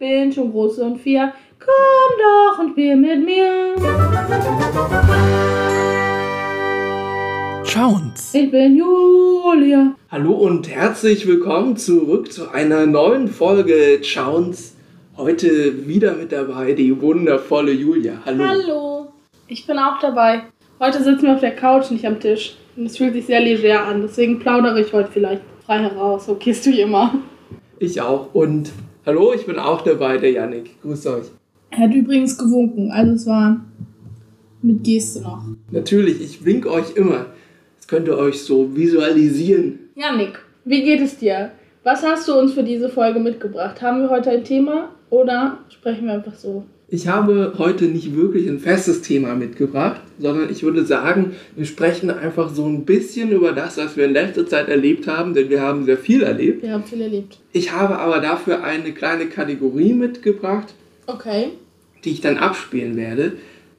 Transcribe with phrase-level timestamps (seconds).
[0.00, 1.32] Ich bin schon groß und vier.
[1.58, 3.74] Komm doch und spiel mit mir.
[7.64, 8.32] Schauens.
[8.32, 9.96] Ich bin Julia.
[10.08, 14.76] Hallo und herzlich willkommen zurück zu einer neuen Folge Schauens.
[15.16, 18.22] Heute wieder mit dabei die wundervolle Julia.
[18.24, 18.44] Hallo.
[18.44, 19.12] Hallo.
[19.48, 20.44] Ich bin auch dabei.
[20.78, 22.56] Heute sitzen wir auf der Couch, nicht am Tisch.
[22.76, 24.02] Und es fühlt sich sehr leger an.
[24.02, 26.26] Deswegen plaudere ich heute vielleicht frei heraus.
[26.26, 27.14] So gehst du immer.
[27.80, 28.32] Ich auch.
[28.32, 28.70] Und
[29.08, 30.82] hallo, ich bin auch dabei, der Yannick.
[30.82, 31.24] Grüß euch.
[31.70, 32.90] Er hat übrigens gewunken.
[32.92, 33.64] Also es war
[34.60, 35.42] mit Geste noch.
[35.70, 37.26] Natürlich, ich wink euch immer.
[37.76, 39.78] Das könnt ihr euch so visualisieren.
[39.96, 41.52] Janik, wie geht es dir?
[41.84, 43.80] Was hast du uns für diese Folge mitgebracht?
[43.80, 46.64] Haben wir heute ein Thema oder sprechen wir einfach so?
[46.90, 52.08] Ich habe heute nicht wirklich ein festes Thema mitgebracht, sondern ich würde sagen, wir sprechen
[52.08, 55.60] einfach so ein bisschen über das, was wir in letzter Zeit erlebt haben, denn wir
[55.60, 56.62] haben sehr viel erlebt.
[56.62, 57.40] Wir haben viel erlebt.
[57.52, 60.72] Ich habe aber dafür eine kleine Kategorie mitgebracht,
[61.06, 61.48] Okay.
[62.04, 63.32] die ich dann abspielen werde.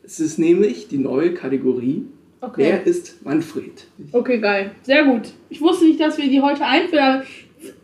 [0.04, 2.06] Es ist nämlich die neue Kategorie
[2.42, 2.64] Okay.
[2.64, 3.86] Wer ist Manfred?
[4.14, 4.72] Okay, geil.
[4.84, 5.24] Sehr gut.
[5.50, 7.24] Ich wusste nicht, dass wir die heute einführen,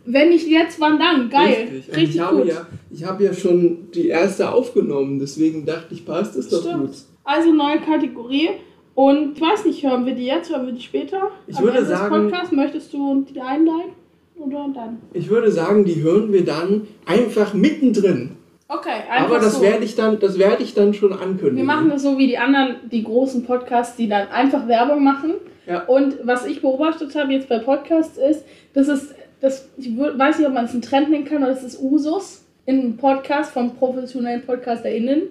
[0.06, 1.28] wenn nicht jetzt, wann dann?
[1.30, 1.68] Geil.
[1.72, 1.96] Richtig.
[1.96, 2.46] Richtig ich habe gut.
[2.48, 6.90] ja, ich habe ja schon die erste aufgenommen, deswegen dachte ich, passt es doch gut.
[7.24, 8.50] Also neue Kategorie.
[8.94, 11.30] Und ich weiß nicht, hören wir die jetzt, hören wir die später?
[11.46, 13.92] Ich Am würde Ende des sagen- Podcasts möchtest du die einleiten?
[14.38, 14.98] Oder dann?
[15.12, 18.32] Ich würde sagen, die hören wir dann einfach mittendrin.
[18.68, 19.62] Okay, einfach Aber das so.
[19.62, 21.56] werde ich dann, das werde ich dann schon ankündigen.
[21.56, 25.34] Wir machen das so wie die anderen, die großen Podcasts, die dann einfach Werbung machen.
[25.66, 25.84] Ja.
[25.84, 30.48] Und was ich beobachtet habe jetzt bei Podcasts ist, das ist, das, ich weiß nicht,
[30.48, 33.74] ob man es einen Trend nennen kann, aber das ist Usus in einem Podcast von
[33.76, 35.22] professionellen PodcasterInnen.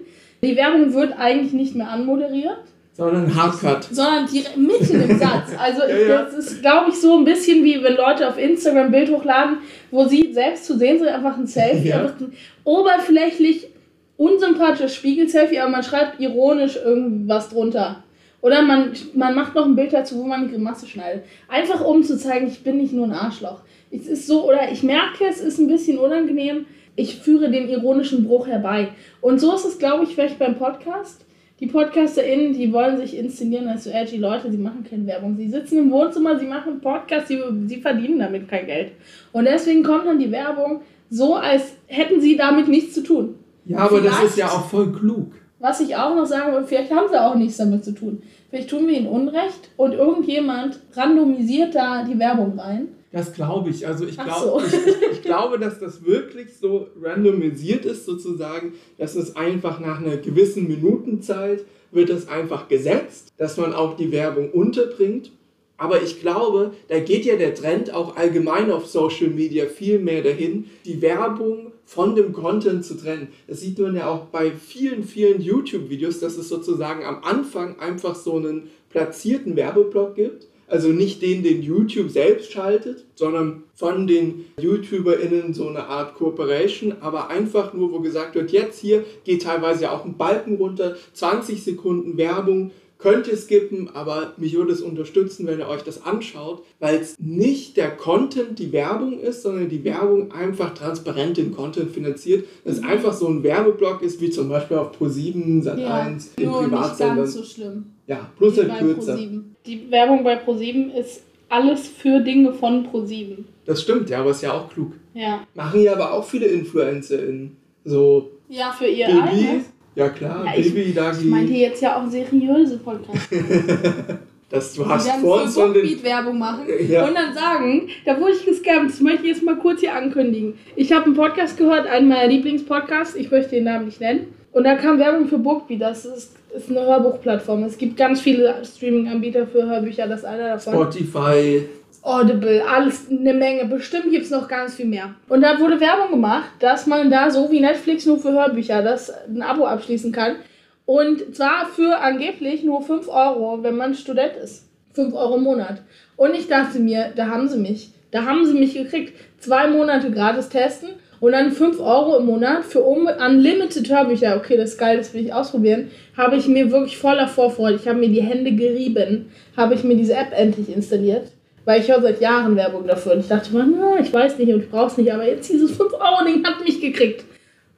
[0.42, 2.58] Die Werbung wird eigentlich nicht mehr anmoderiert,
[2.92, 3.84] Sondern Hardcut.
[3.90, 5.50] sondern direkt mitten im Satz.
[5.58, 6.22] Also Ja, ja.
[6.22, 9.58] das ist, glaube ich, so ein bisschen wie wenn Leute auf Instagram ein Bild hochladen,
[9.90, 12.00] wo sie selbst zu sehen sind, einfach ein Selfie, Ja.
[12.02, 12.32] einfach ein
[12.64, 13.68] oberflächlich
[14.16, 18.02] unsympathisches Spiegel-Selfie, aber man schreibt ironisch irgendwas drunter.
[18.40, 21.24] Oder man, man macht noch ein Bild dazu, wo man eine Grimasse schneidet.
[21.48, 23.60] Einfach um zu zeigen, ich bin nicht nur ein Arschloch.
[24.00, 28.24] Es ist so, oder ich merke, es ist ein bisschen unangenehm, ich führe den ironischen
[28.24, 28.88] Bruch herbei.
[29.20, 31.22] Und so ist es, glaube ich, vielleicht beim Podcast.
[31.60, 35.36] Die PodcasterInnen, die wollen sich inszenieren als so edgy Leute, sie machen keine Werbung.
[35.36, 38.92] Sie sitzen im Wohnzimmer, sie machen einen Podcast, sie, sie verdienen damit kein Geld.
[39.32, 43.36] Und deswegen kommt dann die Werbung so, als hätten sie damit nichts zu tun.
[43.64, 45.32] Ja, aber das Vielleicht- ist ja auch voll klug.
[45.58, 48.22] Was ich auch noch sagen will, vielleicht haben sie auch nichts damit zu tun.
[48.50, 52.88] Vielleicht tun wir ihnen Unrecht und irgendjemand randomisiert da die Werbung rein.
[53.16, 53.86] Das glaube ich.
[53.86, 54.60] Also ich, glaub, so.
[54.66, 60.02] ich, ich, ich glaube, dass das wirklich so randomisiert ist, sozusagen, dass es einfach nach
[60.02, 65.32] einer gewissen Minutenzeit wird das einfach gesetzt, dass man auch die Werbung unterbringt.
[65.78, 70.22] Aber ich glaube, da geht ja der Trend auch allgemein auf Social Media viel mehr
[70.22, 73.28] dahin, die Werbung von dem Content zu trennen.
[73.48, 78.14] Das sieht man ja auch bei vielen, vielen YouTube-Videos, dass es sozusagen am Anfang einfach
[78.14, 80.48] so einen platzierten Werbeblock gibt.
[80.68, 86.96] Also nicht den, den YouTube selbst schaltet, sondern von den YouTuberInnen so eine Art Cooperation,
[87.00, 90.96] aber einfach nur, wo gesagt wird, jetzt hier geht teilweise ja auch ein Balken runter,
[91.12, 96.04] 20 Sekunden Werbung, könnt ihr skippen, aber mich würde es unterstützen, wenn ihr euch das
[96.04, 101.54] anschaut, weil es nicht der Content die Werbung ist, sondern die Werbung einfach transparent den
[101.54, 102.46] Content finanziert.
[102.64, 106.62] Dass es einfach so ein Werbeblock ist, wie zum Beispiel auf Pro7, Sat1, in nur
[106.62, 107.16] nicht Privatsendern.
[107.18, 107.95] ganz so schlimm.
[108.06, 109.16] Ja, plus wie halt kürzer.
[109.16, 109.40] Pro7.
[109.66, 113.38] Die Werbung bei Pro7 ist alles für Dinge von Pro7.
[113.64, 114.92] Das stimmt, ja, aber ist ja auch klug.
[115.14, 115.40] Ja.
[115.54, 117.56] Machen ja aber auch viele InfluencerInnen.
[117.84, 119.18] So Ja, für ihr Baby.
[119.20, 119.64] eigenes.
[119.96, 121.20] Ja klar, Ja, ich- Baby, Dagi.
[121.24, 123.28] Ich meinte jetzt ja auch seriöse Podcasts.
[124.50, 125.82] das, du hast vor uns von den.
[125.82, 127.06] Bookbeat-Werbung machen Ja.
[127.08, 130.54] und dann sagen, da wurde ich gescammt, das möchte ich jetzt mal kurz hier ankündigen.
[130.76, 134.28] Ich habe einen Podcast gehört, einen meiner Lieblingspodcasts, ich möchte den Namen nicht nennen.
[134.52, 137.64] Und da kam Werbung für Bookbeat, das ist, ist eine Hörbuchplattform.
[137.64, 140.74] Es gibt ganz viele Streaming-Anbieter für Hörbücher, das ist einer davon.
[140.74, 141.68] Spotify.
[142.02, 143.64] Audible, alles eine Menge.
[143.64, 145.14] Bestimmt gibt es noch ganz viel mehr.
[145.28, 149.12] Und da wurde Werbung gemacht, dass man da so wie Netflix nur für Hörbücher das
[149.28, 150.36] ein Abo abschließen kann.
[150.84, 154.68] Und zwar für angeblich nur 5 Euro, wenn man Student ist.
[154.92, 155.82] 5 Euro im Monat.
[156.16, 157.90] Und ich dachte mir, da haben sie mich.
[158.12, 159.12] Da haben sie mich gekriegt.
[159.40, 160.90] Zwei Monate gratis testen
[161.20, 164.36] und dann 5 Euro im Monat für unlimited Hörbücher.
[164.36, 165.90] Okay, das ist geil, das will ich ausprobieren.
[166.16, 169.96] Habe ich mir wirklich voller Vorfreude, ich habe mir die Hände gerieben, habe ich mir
[169.96, 171.32] diese App endlich installiert.
[171.64, 173.14] Weil ich höre seit Jahren Werbung dafür.
[173.14, 175.12] Und ich dachte mir, na, ich weiß nicht und ich brauch's nicht.
[175.12, 177.24] Aber jetzt dieses 5-Euro-Ding hat mich gekriegt.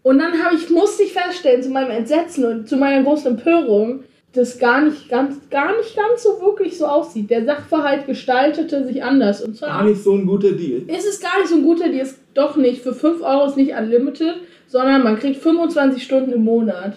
[0.02, 4.04] Und dann habe ich, musste ich feststellen, zu meinem Entsetzen und zu meiner großen Empörung,
[4.34, 7.30] dass gar nicht ganz, gar nicht ganz so wirklich so aussieht.
[7.30, 9.42] Der Sachverhalt gestaltete sich anders.
[9.42, 10.82] Und zwar Gar nicht so ein guter Deal.
[10.86, 12.82] ist es gar nicht so ein guter Deal, ist doch nicht.
[12.82, 14.36] Für 5 Euro ist nicht unlimited,
[14.66, 16.94] sondern man kriegt 25 Stunden im Monat.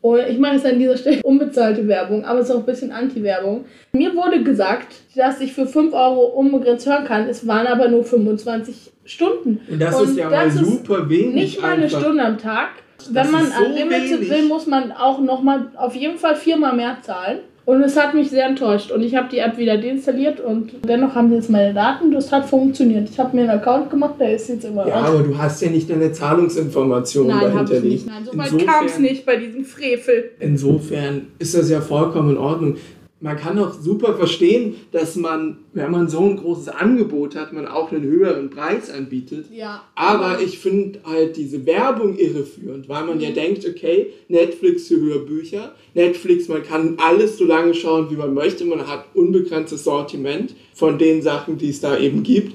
[0.00, 2.92] Und ich mache jetzt an dieser Stelle unbezahlte Werbung, aber es ist auch ein bisschen
[2.92, 3.64] Anti-Werbung.
[3.92, 7.28] Mir wurde gesagt, dass ich für 5 Euro unbegrenzt hören kann.
[7.28, 9.60] Es waren aber nur 25 Stunden.
[9.70, 11.34] Und das ist ja mal super wenig.
[11.34, 11.90] Nicht mal eine.
[11.90, 12.68] Stunde am Tag.
[13.06, 14.30] Wenn Das man ist so Unlimited wenig.
[14.30, 17.38] will, muss man auch nochmal auf jeden Fall viermal mehr zahlen.
[17.68, 18.90] Und es hat mich sehr enttäuscht.
[18.90, 22.10] Und ich habe die App wieder deinstalliert und dennoch haben sie jetzt meine Daten.
[22.12, 23.10] Das hat funktioniert.
[23.10, 25.68] Ich habe mir einen Account gemacht, der ist jetzt immer Ja, aber du hast ja
[25.68, 28.06] nicht deine Zahlungsinformationen Nein, dahinter ich nicht.
[28.06, 30.30] Nein, so weit Insofern- kam es nicht bei diesem Frevel.
[30.40, 32.76] Insofern ist das ja vollkommen in Ordnung.
[33.20, 37.66] Man kann auch super verstehen, dass man, wenn man so ein großes Angebot hat, man
[37.66, 39.46] auch einen höheren Preis anbietet.
[39.52, 39.82] Ja.
[39.96, 45.74] Aber ich finde halt diese Werbung irreführend, weil man ja denkt, okay, Netflix für Hörbücher,
[45.94, 50.96] Netflix, man kann alles so lange schauen, wie man möchte, man hat unbegrenztes Sortiment von
[50.96, 52.54] den Sachen, die es da eben gibt.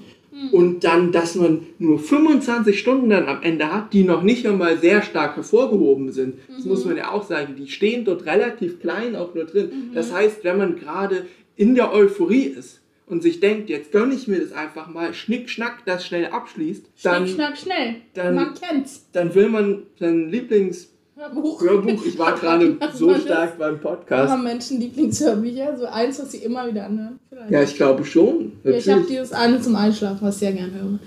[0.51, 4.77] Und dann, dass man nur 25 Stunden dann am Ende hat, die noch nicht einmal
[4.77, 6.35] sehr stark hervorgehoben sind.
[6.55, 7.55] Das muss man ja auch sagen.
[7.57, 9.91] Die stehen dort relativ klein auch nur drin.
[9.93, 11.25] Das heißt, wenn man gerade
[11.55, 15.49] in der Euphorie ist und sich denkt, jetzt gönne ich mir das einfach mal, schnick,
[15.49, 17.95] schnack, das schnell abschließt, dann, Schnick, schnack, schnell.
[18.15, 19.07] dann- man kennt's.
[19.11, 20.92] dann will man sein Lieblingshörbuch,
[21.31, 22.05] Hörbuch.
[22.05, 24.31] ich war gerade so stark beim Podcast.
[24.31, 25.77] Haben Menschen Lieblingshörbücher?
[25.77, 27.19] So eins, was sie immer wieder anhören?
[27.29, 27.51] Vielleicht.
[27.51, 28.53] Ja, ich glaube schon.
[28.63, 30.99] Ja, ich habe dieses eine zum Einschlafen, was ich sehr gerne höre.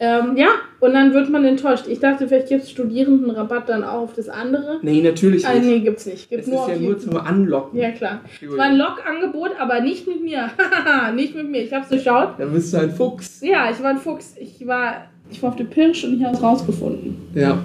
[0.00, 0.48] Ähm, ja,
[0.80, 1.86] und dann wird man enttäuscht.
[1.88, 4.78] Ich dachte, vielleicht gibt es Studierendenrabatt dann auch auf das andere.
[4.82, 5.64] Nee, natürlich Ah, nicht.
[5.66, 6.28] nee, gibt's nicht.
[6.28, 7.78] Gibt Es nur ist ja nur zum Anlocken.
[7.78, 8.20] Ja, klar.
[8.42, 10.50] Es war ein Log-Angebot, aber nicht mit mir.
[11.14, 11.62] nicht mit mir.
[11.62, 12.30] Ich hab's durchschaut.
[12.38, 13.40] Dann bist du ein Fuchs.
[13.40, 14.34] Ja, ich war ein Fuchs.
[14.38, 17.16] Ich war, ich war auf der Pirsch und ich habe es rausgefunden.
[17.34, 17.58] Ja.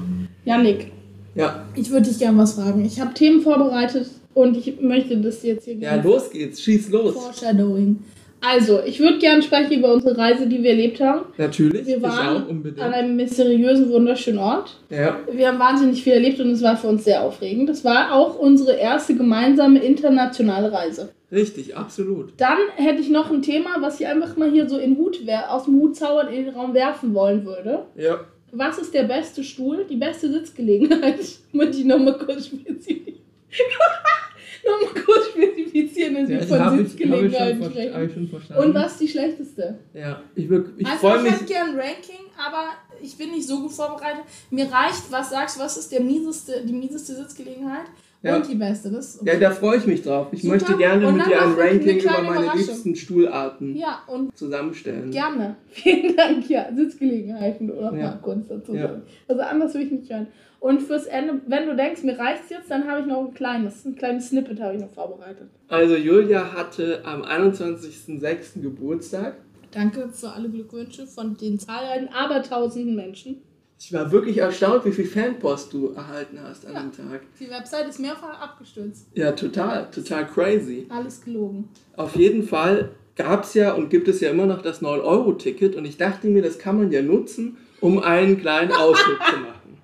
[0.46, 0.92] Janik,
[1.36, 1.66] Ja.
[1.76, 2.84] ich würde dich gerne was fragen.
[2.86, 6.62] Ich habe Themen vorbereitet und ich möchte das jetzt hier Ja, los geht's.
[6.62, 7.14] Schieß los.
[7.14, 8.00] Foreshadowing.
[8.42, 11.26] Also, ich würde gerne sprechen über unsere Reise, die wir erlebt haben.
[11.38, 11.86] Natürlich.
[11.86, 12.80] Wir waren unbedingt.
[12.82, 14.80] an einem mysteriösen, wunderschönen Ort.
[14.90, 15.18] ja.
[15.30, 17.68] Wir haben wahnsinnig viel erlebt und es war für uns sehr aufregend.
[17.68, 21.10] Das war auch unsere erste gemeinsame internationale Reise.
[21.32, 22.32] Richtig, absolut.
[22.38, 25.66] Dann hätte ich noch ein Thema, was ich einfach mal hier so in Hut aus
[25.66, 27.80] dem Hut zaubern in den Raum werfen wollen würde.
[27.98, 28.22] Ja.
[28.52, 31.20] Was ist der beste Stuhl, die beste Sitzgelegenheit?
[31.52, 33.16] Möchte ich nochmal kurz spezifizieren.
[34.66, 38.54] nochmal kurz spezifizieren, wir ja von ich, ich, Sitzgelegenheiten schon, ver- hab sprechen.
[38.60, 38.66] ich.
[38.66, 39.80] Und was ist die schlechteste?
[39.94, 41.32] Ja, ich, würd- ich also freue ich mich.
[41.34, 42.70] hätte gern ein Ranking, aber
[43.02, 44.24] ich bin nicht so gut vorbereitet.
[44.50, 47.86] Mir reicht, was sagst du, was ist der mieseste, die mieseste Sitzgelegenheit
[48.22, 48.36] Ja.
[48.36, 48.92] und die beste.
[48.92, 49.20] Das.
[49.24, 50.28] Ja, da freue ich mich drauf.
[50.32, 50.56] Ich Super.
[50.56, 55.10] möchte gerne mit dir ein Ranking über meine liebsten Stuhlarten ja, und zusammenstellen.
[55.12, 55.56] gerne.
[55.68, 56.68] Vielen Dank, ja.
[56.76, 58.20] Sitzgelegenheiten oder Ja.
[58.22, 58.88] kurz dazu Ja.
[58.88, 59.02] sagen.
[59.28, 60.28] Also anders will ich nicht hören.
[60.60, 63.86] Und fürs Ende, wenn du denkst, mir reicht's jetzt, dann habe ich noch ein kleines,
[63.86, 65.48] ein kleines Snippet habe ich noch vorbereitet.
[65.70, 68.62] Also Julia hatte am 21.06.
[68.62, 69.36] Geburtstag.
[69.72, 73.38] Danke für alle Glückwünsche von den zahlreichen, abertausenden Menschen.
[73.82, 76.82] Ich war wirklich erstaunt, wie viel Fanpost du erhalten hast an Ja.
[76.82, 77.22] dem Tag.
[77.40, 79.08] Die Website ist mehrfach abgestürzt.
[79.14, 80.86] Ja, total, total crazy.
[80.90, 81.70] Alles gelogen.
[81.96, 85.86] Auf jeden Fall gab es ja und gibt es ja immer noch das 9-Euro-Ticket und
[85.86, 89.78] ich dachte mir, das kann man ja nutzen, um einen kleinen Ausflug zu machen.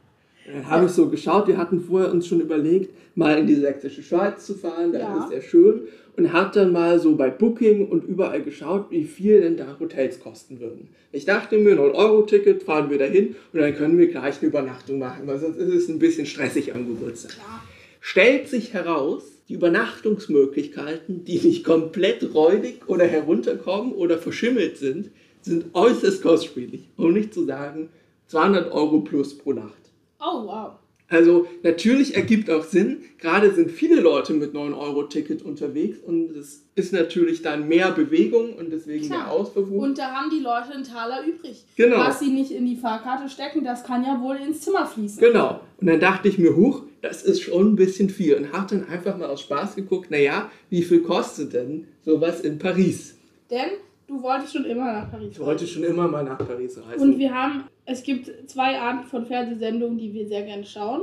[0.46, 4.04] Dann habe ich so geschaut, wir hatten vorher uns schon überlegt, mal in die sächsische
[4.04, 5.18] Schweiz zu fahren, da Ja.
[5.18, 5.82] ist es sehr schön
[6.18, 10.20] und hat dann mal so bei Booking und überall geschaut, wie viel denn da Hotels
[10.20, 10.90] kosten würden.
[11.12, 15.28] Ich dachte mir, 9-Euro-Ticket, fahren wir dahin und dann können wir gleich eine Übernachtung machen,
[15.28, 17.64] weil sonst ist es ein bisschen stressig am Geburtstag Klar.
[18.00, 25.66] stellt sich heraus, die Übernachtungsmöglichkeiten, die nicht komplett räudig oder herunterkommen oder verschimmelt sind, sind
[25.74, 26.90] äußerst kostspielig.
[26.98, 27.90] Um nicht zu sagen
[28.28, 29.92] 200 Euro plus pro Nacht.
[30.20, 30.72] Oh, wow.
[31.08, 36.94] Also natürlich ergibt auch Sinn, gerade sind viele Leute mit 9-Euro-Ticket unterwegs und es ist
[36.94, 39.20] natürlich dann mehr Bewegung und deswegen Klar.
[39.20, 39.84] mehr Ausverbuch.
[39.84, 41.64] Und da haben die Leute einen Taler übrig.
[41.76, 41.98] Genau.
[41.98, 45.20] Was sie nicht in die Fahrkarte stecken, das kann ja wohl ins Zimmer fließen.
[45.20, 45.62] Genau.
[45.80, 48.36] Und dann dachte ich mir, huch, das ist schon ein bisschen viel.
[48.36, 52.58] Und habe dann einfach mal aus Spaß geguckt, naja, wie viel kostet denn sowas in
[52.58, 53.16] Paris?
[53.52, 53.72] Denn
[54.08, 55.30] du wolltest schon immer nach Paris.
[55.32, 57.02] Ich wollte schon immer mal nach Paris reisen.
[57.02, 61.02] Und wir haben, es gibt zwei Arten von Fernsehsendungen, die wir sehr gerne schauen.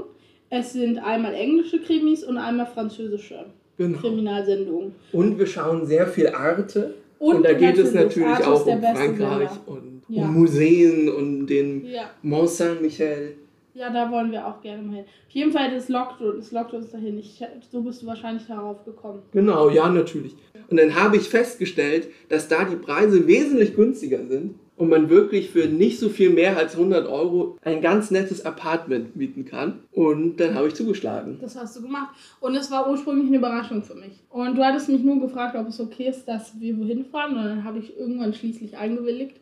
[0.51, 3.47] Es sind einmal englische Krimis und einmal französische
[3.79, 3.99] genau.
[3.99, 4.93] Kriminalsendungen.
[5.12, 6.95] Und wir schauen sehr viel Arte.
[7.19, 9.51] Und Und, da geht es natürlich Arte auch um Frankreich Sender.
[9.67, 10.25] und Ja.
[10.25, 13.37] um Museen und den Ja, Mont Saint-Michel.
[13.75, 15.05] ja, da wollen wir auch gerne mal hin.
[15.29, 17.17] Auf jeden Fall, das lockt, das lockt uns dahin.
[17.19, 19.23] Ich, so bist du wahrscheinlich darauf gekommen.
[19.33, 20.35] Genau, ja, natürlich.
[20.69, 25.50] Und dann habe ich festgestellt, dass da die Preise wesentlich günstiger sind und man wirklich
[25.50, 29.81] für nicht so viel mehr als 100 Euro ein ganz nettes Apartment mieten kann.
[29.93, 31.38] Und dann habe ich zugeschlagen.
[31.41, 32.14] Das hast du gemacht.
[32.41, 34.21] Und es war ursprünglich eine Überraschung für mich.
[34.31, 37.37] Und du hattest mich nur gefragt, ob es okay ist, dass wir wohin fahren.
[37.37, 39.37] Und dann habe ich irgendwann schließlich eingewilligt.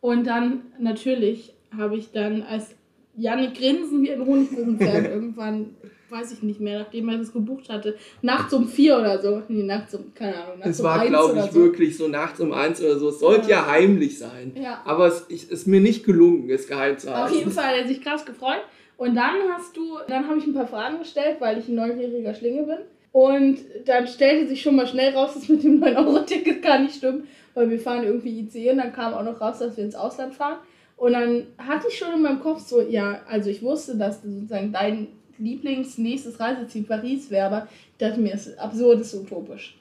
[0.00, 2.74] Und dann natürlich habe ich dann als
[3.16, 5.76] Janik grinsen wie ein Honigkuchenpferd irgendwann,
[6.10, 7.96] weiß ich nicht mehr, nachdem er das gebucht hatte.
[8.22, 9.42] Nachts um vier oder so.
[9.48, 10.58] Nee, nachts um, keine Ahnung.
[10.58, 11.54] Nachts Es um war, glaube ich, so.
[11.54, 13.08] wirklich so nachts um eins oder so.
[13.10, 13.66] Es sollte ja, Ja.
[13.70, 14.52] heimlich sein.
[14.54, 14.82] Ja.
[14.84, 17.32] Aber es ist mir nicht gelungen, es geheim zu halten.
[17.32, 18.62] Auf jeden Fall, er hat sich krass gefreut.
[18.96, 22.34] Und dann hast du, dann habe ich ein paar Fragen gestellt, weil ich ein neugieriger
[22.34, 22.78] Schlinge bin.
[23.12, 27.26] Und dann stellte sich schon mal schnell raus, dass mit dem 9-Euro-Ticket gar nicht stimmt,
[27.54, 30.34] weil wir fahren irgendwie ICE und dann kam auch noch raus, dass wir ins Ausland
[30.34, 30.58] fahren.
[30.96, 34.70] Und dann hatte ich schon in meinem Kopf so, ja, also ich wusste, dass sozusagen
[34.70, 35.08] dein
[35.40, 39.76] Lieblings-nächstes Reiseziel Paris wäre, aber ich dachte mir, es ist absurd, ist utopisch.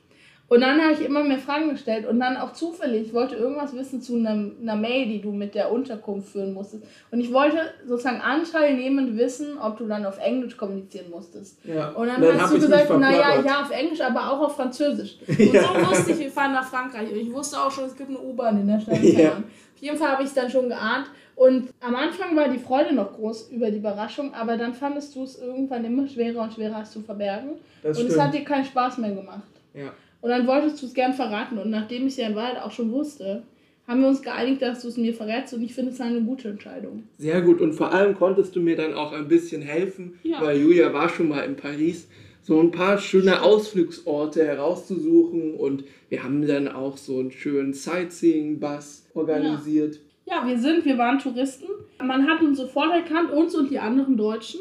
[0.50, 3.76] Und dann habe ich immer mehr Fragen gestellt und dann auch zufällig, ich wollte irgendwas
[3.76, 6.84] wissen zu einer, einer Mail, die du mit der Unterkunft führen musstest.
[7.12, 11.64] Und ich wollte sozusagen anteilnehmend wissen, ob du dann auf Englisch kommunizieren musstest.
[11.64, 11.90] Ja.
[11.90, 15.18] Und dann, hab hast du gesagt, naja, ja, auf Englisch, aber auch auf Französisch.
[15.28, 15.62] Und Ja.
[15.62, 17.12] so wusste ich, wir fahren nach Frankreich.
[17.12, 19.04] Und ich wusste auch schon, es gibt eine U-Bahn in der Stadt.
[19.04, 19.34] Ja.
[19.34, 21.06] Auf jeden Fall habe ich es dann schon geahnt.
[21.40, 25.24] Und am Anfang war die Freude noch groß über die Überraschung, aber dann fandest du
[25.24, 27.52] es irgendwann immer schwerer und schwerer, es zu verbergen.
[27.82, 28.28] Das und es stimmt.
[28.28, 29.48] hat dir keinen Spaß mehr gemacht.
[29.74, 29.94] Ja.
[30.20, 31.58] Und dann wolltest du es gern verraten.
[31.58, 33.44] Und nachdem ich es ja in Wahrheit auch schon wusste,
[33.88, 35.54] haben wir uns geeinigt, dass du es mir verrätst.
[35.54, 37.04] Und ich finde es eine gute Entscheidung.
[37.18, 40.42] Sehr gut und vor allem konntest du mir dann auch ein bisschen helfen, Ja.
[40.42, 42.10] weil Julia war schon mal in Paris,
[42.42, 49.06] so ein paar schöne Ausflugsorte herauszusuchen und wir haben dann auch so einen schönen Sightseeing-Bus
[49.14, 49.96] organisiert.
[49.96, 50.02] Ja,
[50.46, 51.68] wir sind, wir waren Touristen.
[52.02, 54.60] Man hat uns sofort erkannt, uns und die anderen Deutschen.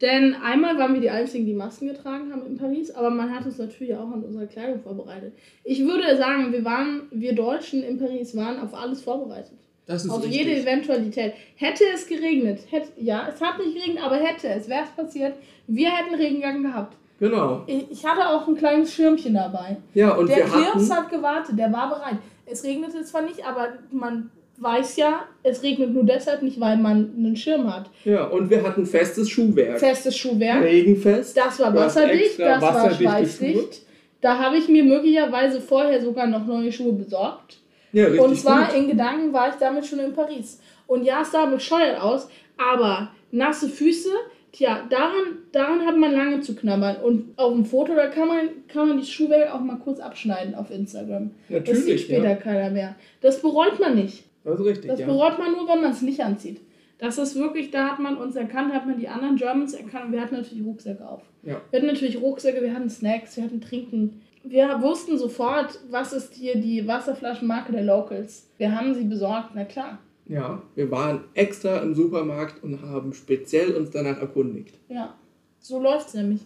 [0.00, 3.46] Denn einmal waren wir die Einzigen, die Masken getragen haben in Paris, aber man hat
[3.46, 5.32] uns natürlich auch an unserer Kleidung vorbereitet.
[5.64, 9.54] Ich würde sagen, wir waren, wir Deutschen in Paris waren auf alles vorbereitet.
[9.86, 10.46] Das ist Auf richtig.
[10.46, 11.32] jede Eventualität.
[11.54, 15.34] Hätte es geregnet, hätte, ja, es hat nicht geregnet, aber hätte es, wäre es passiert,
[15.68, 16.96] wir hätten Regenjacken gehabt.
[17.20, 17.62] Genau.
[17.66, 19.76] Ich ich hatte auch ein kleines Schirmchen dabei.
[19.94, 22.18] Ja, und der wir Kirps hatten, hat gewartet, der war bereit.
[22.44, 27.12] Es regnete zwar nicht, aber man weiß ja, es regnet nur deshalb nicht, weil man
[27.16, 27.90] einen Schirm hat.
[28.04, 29.78] ja, und wir hatten festes Schuhwerk.
[29.78, 31.36] Festes Schuhwerk, Regenfest.
[31.36, 33.82] das war wasserdicht, das war wasserdichte schweißdicht.
[34.20, 37.58] Da habe ich mir möglicherweise vorher sogar noch neue Schuhe besorgt.
[37.92, 38.76] Ja, richtig Und zwar gut.
[38.76, 40.60] in Gedanken war ich damit schon in Paris.
[40.86, 44.08] Und ja, es sah bescheuert aus, aber nasse Füße,
[44.52, 46.96] tja, daran, daran hat man lange zu knabbern.
[47.02, 50.54] Und auf dem Foto, da kann man, kann man die Schuhwerk auch mal kurz abschneiden
[50.54, 51.30] auf Instagram.
[51.48, 52.34] das sieht Natürlich, später ja.
[52.36, 52.94] keiner mehr.
[53.20, 54.24] Das bereut man nicht.
[54.46, 55.06] Das ist richtig, Das ja.
[55.06, 56.60] bereut man nur, wenn man es nicht anzieht.
[56.98, 60.20] Das ist wirklich, da hat man uns erkannt, hat man die anderen Germans erkannt wir
[60.20, 61.22] hatten natürlich Rucksäcke auf.
[61.42, 61.60] Ja.
[61.70, 64.22] Wir hatten natürlich Rucksäcke, wir hatten Snacks, wir hatten Trinken.
[64.44, 68.48] Wir wussten sofort, was ist hier die Wasserflaschenmarke der Locals.
[68.56, 69.98] Wir haben sie besorgt, na klar.
[70.28, 74.78] Ja, wir waren extra im Supermarkt und haben speziell uns danach erkundigt.
[74.88, 75.14] Ja,
[75.58, 76.42] so läuft's nämlich.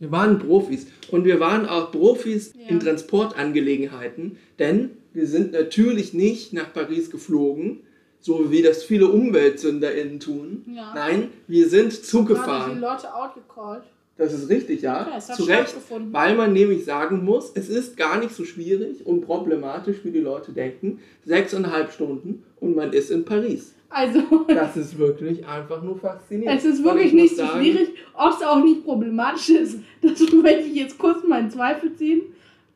[0.00, 2.68] Wir waren Profis und wir waren auch Profis Ja.
[2.68, 7.80] in Transportangelegenheiten, denn wir sind natürlich nicht nach Paris geflogen,
[8.20, 10.64] so wie das viele UmweltsünderInnen tun.
[10.74, 10.92] Ja.
[10.94, 12.80] Nein, wir sind Zug Gerade die gefahren.
[12.80, 13.82] Leute outgecallt.
[14.16, 15.08] Das ist richtig, ja.
[15.12, 15.76] Ja, Zu Recht,
[16.10, 20.18] weil man nämlich sagen muss, es ist gar nicht so schwierig und problematisch, wie die
[20.18, 20.98] Leute denken.
[21.24, 23.74] Sechseinhalb Stunden und man ist in Paris.
[23.90, 26.58] Also, Das ist wirklich einfach nur faszinierend.
[26.58, 29.78] es ist wirklich nicht so sagen, schwierig, ob es auch nicht problematisch ist.
[30.02, 32.22] Das möchte ich jetzt kurz meinen Zweifel ziehen.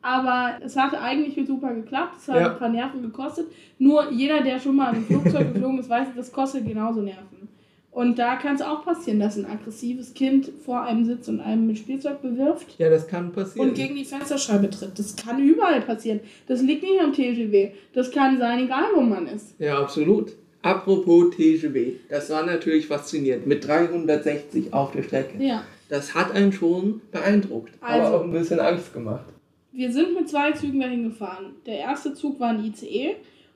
[0.01, 2.15] Aber es hat eigentlich super geklappt.
[2.19, 2.51] Es hat Ja.
[2.51, 3.47] ein paar Nerven gekostet.
[3.79, 7.47] Nur jeder, der schon mal im Flugzeug geflogen ist, weiß, das kostet genauso Nerven.
[7.91, 11.67] Und da kann es auch passieren, dass ein aggressives Kind vor einem sitzt und einem
[11.67, 13.69] mit Spielzeug bewirft Ja, das kann passieren.
[13.69, 14.97] und gegen die Fensterscheibe tritt.
[14.97, 16.19] Das kann überall passieren.
[16.47, 17.71] Das liegt nicht am TGW.
[17.93, 19.55] Das kann sein, egal wo man ist.
[19.59, 20.33] Ja, absolut.
[20.63, 23.45] Apropos TGW, das war natürlich faszinierend.
[23.45, 25.43] Mit 360 auf der Strecke.
[25.43, 25.63] Ja.
[25.89, 29.25] Das hat einen schon beeindruckt, Also- aber auch ein bisschen Angst gemacht.
[29.73, 31.55] Wir sind mit zwei Zügen dahin gefahren.
[31.65, 33.15] Der erste Zug war ein ICE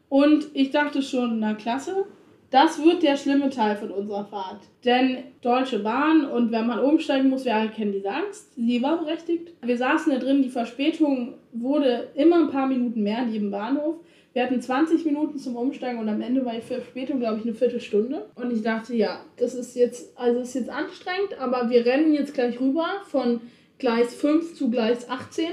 [0.10, 2.06] und ich dachte schon, na klasse,
[2.50, 4.62] das wird der schlimme Teil von unserer Fahrt.
[4.84, 8.54] Denn Deutsche Bahn und wenn man umsteigen muss, wir alle kennen diese Angst.
[8.56, 9.54] Sie war berechtigt.
[9.62, 13.96] Wir saßen da drin, die Verspätung wurde immer ein paar Minuten mehr an jedem Bahnhof.
[14.38, 17.56] Wir hatten 20 Minuten zum Umsteigen und am Ende war die Verspätung, glaube ich, eine
[17.56, 18.27] Viertelstunde.
[18.36, 22.36] Und ich dachte, ja, das ist jetzt, also ist jetzt anstrengend, aber wir rennen jetzt
[22.36, 23.41] gleich rüber von
[23.79, 25.46] Gleis 5 zu Gleis 18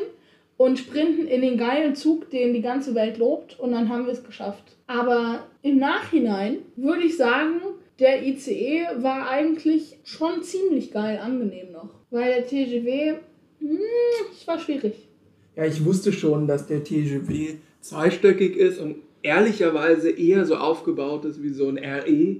[0.58, 4.12] und sprinten in den geilen Zug, den die ganze Welt lobt, und dann haben wir
[4.12, 4.76] es geschafft.
[4.86, 7.62] Aber im Nachhinein würde ich sagen,
[8.00, 11.88] der ICE war eigentlich schon ziemlich geil angenehm noch.
[12.10, 13.14] Weil der TGW,
[13.60, 13.78] hm,
[14.30, 15.08] es war schwierig.
[15.56, 21.42] Ja, ich wusste schon, dass der TGW zweistöckig ist und ehrlicherweise eher so aufgebaut ist
[21.42, 22.36] wie so ein RE,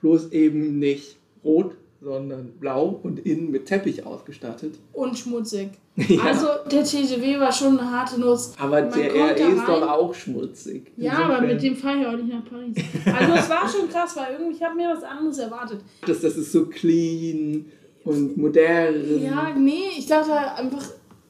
[0.00, 4.74] bloß eben nicht rot, sondern blau und innen mit Teppich ausgestattet.
[4.92, 5.68] Und schmutzig.
[6.08, 6.22] Ja.
[6.22, 8.54] Also der TGW war schon eine harte Nuss.
[8.58, 10.90] Aber Man der RE ist doch auch schmutzig.
[10.96, 12.76] Ja, aber Insofern- mit dem fahre ich auch nicht nach Paris.
[13.14, 15.80] Also es war schon krass, weil irgendwie ich habe mir was anderes erwartet.
[16.06, 17.66] Das, das ist so clean
[18.04, 19.22] und modern.
[19.22, 20.82] Ja, nee, ich dachte einfach,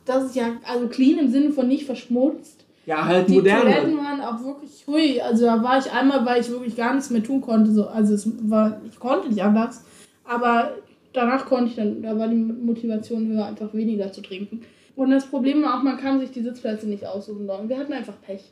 [0.05, 2.62] dass es ja, also clean im Sinne von nicht verschmutzt.
[2.85, 3.63] Ja, halt Die modern.
[3.63, 5.21] Toiletten waren auch wirklich hui.
[5.21, 7.71] Also da war ich einmal, weil ich wirklich gar nichts mehr tun konnte.
[7.73, 9.85] So, also es war, ich konnte nicht anders.
[10.25, 10.73] Aber
[11.13, 14.63] danach konnte ich dann, da war die Motivation höher, einfach weniger zu trinken.
[14.97, 17.49] Und das Problem war auch, man kann sich die Sitzplätze nicht aussuchen.
[17.49, 18.43] Und wir hatten einfach Pech.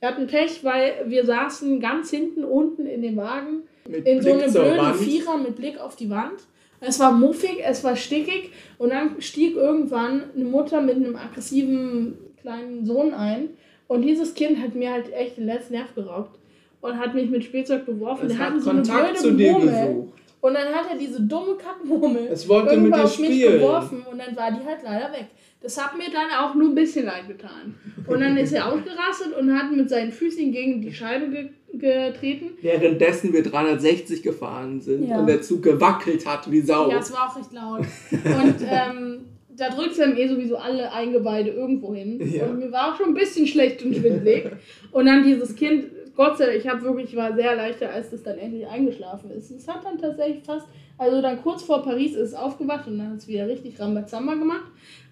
[0.00, 4.30] Wir hatten Pech, weil wir saßen ganz hinten unten in dem Wagen Mit in so
[4.30, 4.96] Blick einem zur blöden Wand.
[4.96, 6.40] Vierer mit Blick auf die Wand.
[6.80, 12.18] Es war muffig, es war stickig und dann stieg irgendwann eine Mutter mit einem aggressiven
[12.42, 13.48] kleinen Sohn ein
[13.88, 16.38] und dieses Kind hat mir halt echt den letzten Nerv geraubt
[16.80, 18.26] und hat mich mit Spielzeug beworfen.
[18.26, 20.12] Es Der hat hatte so Kontakt zu dir Murmel gesucht.
[20.40, 23.52] und dann hat er diese dumme Kackmurmel Es wollte mit dir auf mich spielen.
[23.60, 25.26] geworfen und dann war die halt leider weg.
[25.62, 27.74] Das hat mir dann auch nur ein bisschen leid getan.
[28.06, 32.52] Und dann ist er ausgerastet und hat mit seinen Füßen gegen die Scheibe ge getreten.
[32.62, 35.18] Währenddessen wir 360 gefahren sind Ja.
[35.18, 36.88] und der Zug gewackelt hat wie Sau.
[36.90, 37.80] Ja, es war auch recht laut.
[37.80, 39.18] Und ähm,
[39.56, 42.20] da drückt es einem eh sowieso alle Eingeweide irgendwo hin.
[42.32, 42.46] Ja.
[42.46, 44.50] Und mir war auch schon ein bisschen schlecht und schwindelig.
[44.92, 48.10] Und dann dieses Kind, Gott sei Dank, ich habe wirklich, ich war sehr erleichtert, als
[48.10, 49.50] das dann endlich eingeschlafen ist.
[49.50, 50.66] Es hat dann tatsächlich fast,
[50.98, 54.34] also dann kurz vor Paris ist es aufgewacht und dann hat es wieder richtig Rambazamba
[54.34, 54.66] gemacht.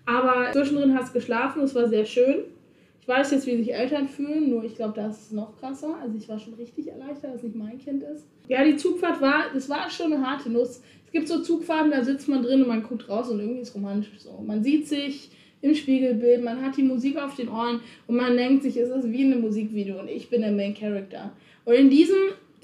[0.06, 2.44] Aber zwischendrin hat es geschlafen, es war sehr schön.
[3.04, 5.94] Ich weiß jetzt, wie sich Eltern fühlen, nur ich glaube, das ist noch krasser.
[6.00, 8.24] Also ich war schon richtig erleichtert, dass es nicht mein Kind ist.
[8.48, 10.80] Ja, die Zugfahrt war, das war schon eine harte Nuss.
[11.04, 13.68] Es gibt so Zugfahrten, da sitzt man drin und man guckt raus und irgendwie ist
[13.68, 14.42] es romantisch so.
[14.46, 15.28] Man sieht sich
[15.60, 19.12] im Spiegelbild, man hat die Musik auf den Ohren und man denkt sich, es ist
[19.12, 21.30] wie in einem Musikvideo und ich bin der Main Character.
[21.66, 22.16] Und in diesem,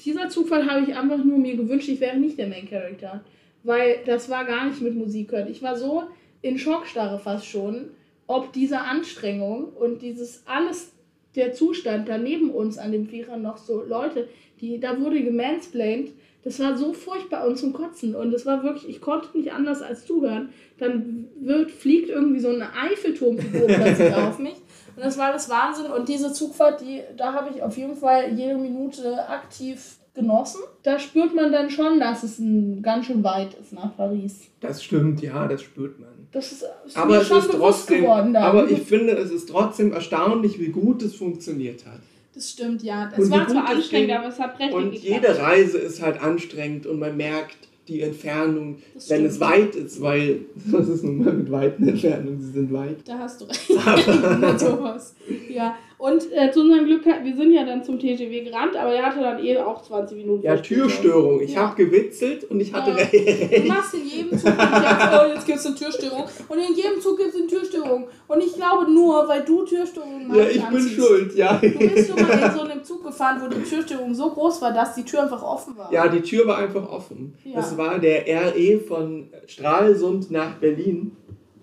[0.02, 3.22] dieser Zugfahrt habe ich einfach nur mir gewünscht, ich wäre nicht der Main Character.
[3.62, 5.50] Weil das war gar nicht mit Musik hören.
[5.50, 6.04] Ich war so
[6.40, 7.90] in Schockstarre fast schon,
[8.30, 10.92] ob diese Anstrengung und dieses alles,
[11.34, 14.28] der Zustand da neben uns an dem Vierer noch so Leute,
[14.60, 16.12] die, da wurde gemansplained,
[16.44, 19.82] das war so furchtbar und zum Kotzen und es war wirklich, ich konnte nicht anders
[19.82, 20.50] als zuhören.
[20.78, 24.56] Dann wird, fliegt irgendwie so eine Eiffelturmfigur plötzlich auf mich
[24.94, 28.32] und das war das Wahnsinn und diese Zugfahrt, die, da habe ich auf jeden Fall
[28.32, 30.60] jede Minute aktiv genossen.
[30.84, 34.50] Da spürt man dann schon, dass es ein, ganz schön weit ist nach Paris.
[34.60, 36.09] Das stimmt, ja, das spürt man.
[36.32, 38.42] Das ist, ist Aber mir es schon ist bewusst trotzdem, geworden dann.
[38.44, 42.00] aber ich finde, es ist trotzdem erstaunlich, wie gut es funktioniert hat.
[42.34, 43.10] Das stimmt, ja.
[43.16, 44.16] Es war zwar anstrengend, ging.
[44.16, 45.04] aber es hat prächtig Und geklappt.
[45.24, 47.56] jede Reise ist halt anstrengend und man merkt
[47.88, 49.32] die Entfernung, Das wenn stimmt.
[49.32, 52.98] es weit ist, weil was ist nun mal mit weiten Entfernungen, sie sind weit.
[53.04, 53.68] Da hast du recht.
[54.40, 55.14] Mit sowas.
[55.48, 55.74] Ja.
[56.00, 59.20] Und äh, zu unserem Glück, wir sind ja dann zum TGW gerannt, aber er hatte
[59.20, 60.42] dann eh auch 20 Minuten.
[60.42, 60.56] Ja.
[60.56, 61.42] Türstörung.
[61.42, 61.68] Ich Ja.
[61.68, 62.96] habe gewitzelt und ich hatte Ja.
[62.96, 63.58] recht.
[63.64, 66.24] Du machst in jedem Zug, jetzt, oh, jetzt gibt es eine Türstörung.
[66.48, 68.06] Und in jedem Zug gibt es eine Türstörung.
[68.28, 70.94] Und ich glaube nur, weil du Türstörungen Ja, nicht ich bin anziehst.
[70.96, 71.58] schuld, ja.
[71.60, 74.72] Du bist schon mal in so einem Zug gefahren, wo die Türstörung so groß war,
[74.72, 75.92] dass die Tür einfach offen war.
[75.92, 77.34] Ja, die Tür war einfach offen.
[77.44, 77.56] Ja.
[77.56, 81.14] Das war der RE von Stralsund nach Berlin.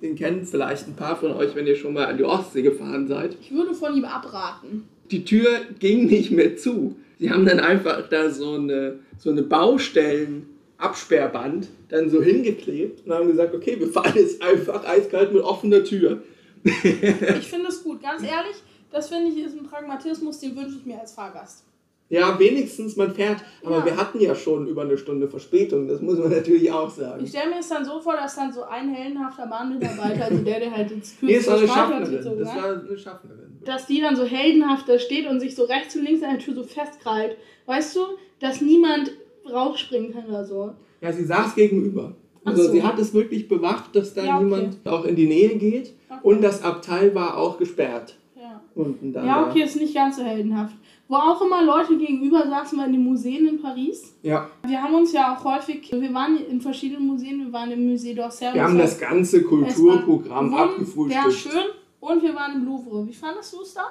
[0.02, 3.08] Den kennen vielleicht ein paar von euch, wenn ihr schon mal an die Ostsee gefahren
[3.08, 3.36] seid.
[3.42, 4.88] Ich würde von ihm abraten.
[5.10, 6.96] Die Tür ging nicht mehr zu.
[7.20, 13.28] Sie haben dann einfach da so eine, so eine Baustellen-Absperrband dann so hingeklebt und haben
[13.28, 16.22] gesagt, okay, wir fahren jetzt einfach eiskalt mit offener Tür.
[16.64, 18.02] Ich finde es gut.
[18.02, 18.58] Ganz ehrlich,
[18.92, 21.64] das finde ich ist ein Pragmatismus, den wünsche ich mir als Fahrgast.
[22.10, 23.86] Ja, wenigstens man fährt, aber Ja.
[23.86, 27.22] wir hatten ja schon über eine Stunde Verspätung, das muss man natürlich auch sagen.
[27.24, 30.60] Ich stelle mir es dann so vor, dass dann so ein heldenhafter Bahnmitarbeiter, also der,
[30.62, 32.12] der halt ins Nee, es war eine Schaffnerin.
[32.17, 33.58] gezogen Das hat, war eine Schaffnerin.
[33.65, 36.39] dass die dann so heldenhaft da steht und sich so rechts und links an der
[36.39, 37.36] Tür so festkrallt.
[37.65, 38.00] Weißt du,
[38.39, 39.12] dass niemand
[39.52, 40.72] rausspringen kann oder so.
[41.02, 42.15] Ja, sie saß gegenüber.
[42.46, 42.72] Also so.
[42.72, 44.43] sie hat es wirklich bewacht, dass da Ja, okay.
[44.46, 45.93] niemand auch in die Nähe geht.
[46.10, 46.20] Okay.
[46.24, 48.15] Und das Abteil war auch gesperrt.
[48.36, 48.62] Ja.
[48.76, 49.50] Unten dann ja, da.
[49.50, 50.74] okay, ist nicht ganz so heldenhaft.
[51.10, 54.13] Wo auch immer Leute gegenüber saßen wir in den Museen in Paris.
[54.24, 57.88] Ja, Wir haben uns ja auch häufig, wir waren in verschiedenen Museen, wir waren im
[57.89, 58.54] Musée d'Orsay.
[58.54, 61.24] wir haben das ganze Kulturprogramm abgefrühstückt.
[61.24, 61.63] Sehr schön.
[62.00, 63.08] Und wir waren im Louvre.
[63.08, 63.86] Wie fandest du es da?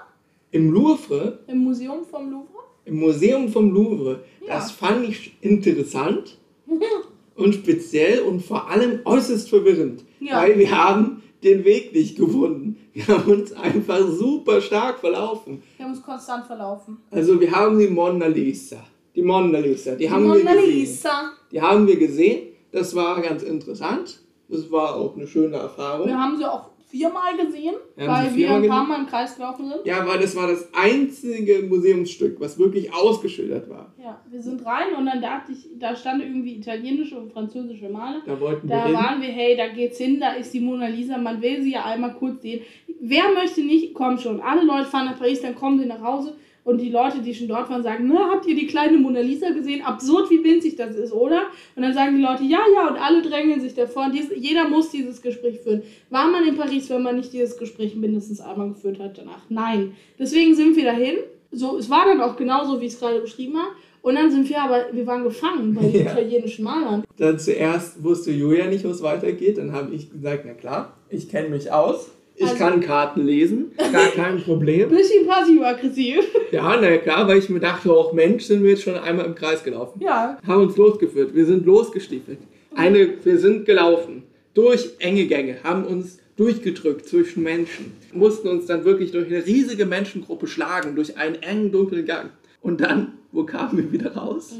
[0.50, 2.50] Im Louvre, Im Museum vom Louvre?
[2.84, 4.54] im Museum vom Louvre, Ja.
[4.54, 6.38] das fand ich interessant
[7.34, 10.04] und speziell und vor allem äußerst verwirrend.
[10.20, 10.40] Ja.
[10.42, 12.76] Weil wir haben den Weg nicht gefunden.
[12.92, 15.62] Wir haben uns einfach super stark verlaufen.
[15.76, 16.98] Wir haben uns konstant verlaufen.
[17.10, 18.78] Also wir haben die Mona Lisa.
[19.14, 20.70] Die Mona Lisa, die, haben Mona wir gesehen.
[20.70, 21.32] Lisa.
[21.50, 22.48] Die haben wir gesehen.
[22.72, 24.20] Das war ganz interessant.
[24.48, 26.06] Das war auch eine schöne Erfahrung.
[26.06, 28.86] Wir haben sie auch viermal gesehen, sie weil wir ein paar.
[28.86, 29.80] Mal im Kreis gelaufen sind.
[29.84, 33.92] Ja, weil das war das einzige Museumsstück, was wirklich ausgeschildert war.
[34.02, 38.22] Ja, wir sind rein und dann dachte ich, da stand irgendwie italienische und französische Maler.
[38.24, 41.18] Da wollten wir Da waren wir, hey, da geht's hin, da ist die Mona Lisa,
[41.18, 42.62] man will sie ja einmal kurz sehen.
[43.00, 44.40] Wer möchte nicht, komm schon.
[44.40, 47.46] Alle Leute fahren nach Paris, dann kommen sie nach Hause und die Leute, die schon
[47.48, 49.82] dort waren, sagen, na, habt ihr die kleine Mona Lisa gesehen?
[49.82, 51.42] Absurd, wie winzig das ist, oder?
[51.76, 54.06] Und dann sagen die Leute, ja, ja, und alle drängeln sich davor.
[54.06, 55.82] Und dies, jeder muss dieses Gespräch führen.
[56.10, 59.42] War man in Paris, wenn man nicht dieses Gespräch mindestens einmal geführt hat danach?
[59.48, 59.92] Nein.
[60.18, 61.18] Deswegen sind wir dahin.
[61.52, 63.70] So, es war dann auch genauso, wie ich es gerade beschrieben habe.
[64.02, 66.12] Und dann sind wir aber, wir waren gefangen bei den Ja.
[66.12, 67.04] italienischen Malern.
[67.16, 69.58] Dann zuerst wusste Julia nicht, wo es weitergeht.
[69.58, 72.10] Dann habe ich gesagt, na klar, ich kenne mich aus.
[72.36, 74.90] Ich Also- kann Karten lesen, gar kein Problem.
[74.90, 76.18] Bisschen passiv-aggressiv.
[76.52, 79.34] Ja, na klar, weil ich mir dachte, auch Mensch, sind wir jetzt schon einmal im
[79.34, 80.00] Kreis gelaufen.
[80.02, 80.38] Ja.
[80.46, 82.38] Haben uns losgeführt, wir sind losgestiefelt.
[82.74, 88.84] Eine, wir sind gelaufen, durch enge Gänge, haben uns durchgedrückt zwischen Menschen, mussten uns dann
[88.84, 92.28] wirklich durch eine riesige Menschengruppe schlagen, durch einen engen, dunklen Gang.
[92.66, 94.52] Und dann, wo kamen wir wieder raus?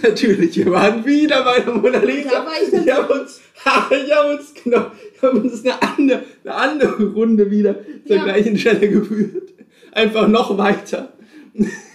[0.00, 2.46] Natürlich, wir waren wieder bei der Mona Lisa.
[2.72, 3.40] Ich habe uns,
[3.90, 7.74] ich hab uns, genau, ich hab uns eine, andere, eine andere Runde wieder
[8.06, 8.24] zur Ja.
[8.24, 9.52] gleichen Stelle geführt.
[9.90, 11.12] Einfach noch weiter.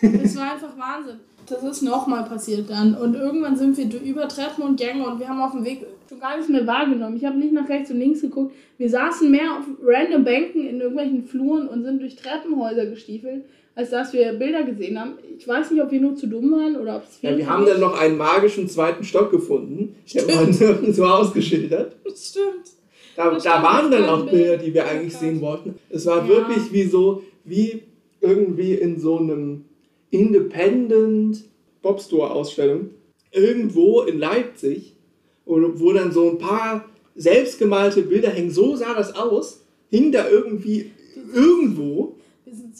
[0.02, 1.19] Es war einfach Wahnsinn.
[1.47, 2.95] Das ist nochmal passiert dann.
[2.95, 6.19] Und irgendwann sind wir über Treppen und Gänge und wir haben auf dem Weg schon
[6.19, 7.15] gar nichts mehr wahrgenommen.
[7.15, 8.54] Ich habe nicht nach rechts und links geguckt.
[8.78, 13.45] Wir saßen mehr auf random Bänken in irgendwelchen Fluren und sind durch Treppenhäuser gestiefelt,
[13.80, 15.13] als dass wir Bilder gesehen haben.
[15.38, 17.65] Ich weiß nicht, ob wir nur zu dumm waren oder ob es Ja, wir haben
[17.65, 19.96] dann noch einen magischen zweiten Stock gefunden.
[20.13, 21.96] Der war nirgendwo ausgeschildert.
[22.13, 22.74] Stimmt.
[23.15, 24.65] Da, da stimmt, waren dann auch Bilder, Bild.
[24.65, 25.76] die wir eigentlich sehen wollten.
[25.89, 26.28] Es war Ja.
[26.28, 27.84] wirklich wie so, wie
[28.20, 29.63] irgendwie in so einem
[30.12, 31.46] Independent
[31.82, 32.89] Bobstore Ausstellung
[33.32, 34.98] irgendwo in Leipzig,
[35.46, 36.84] wo dann so ein paar
[37.15, 38.52] selbstgemalte Bilder hängen.
[38.52, 39.63] So sah das aus.
[39.89, 40.92] Hing da irgendwie
[41.34, 42.18] irgendwo.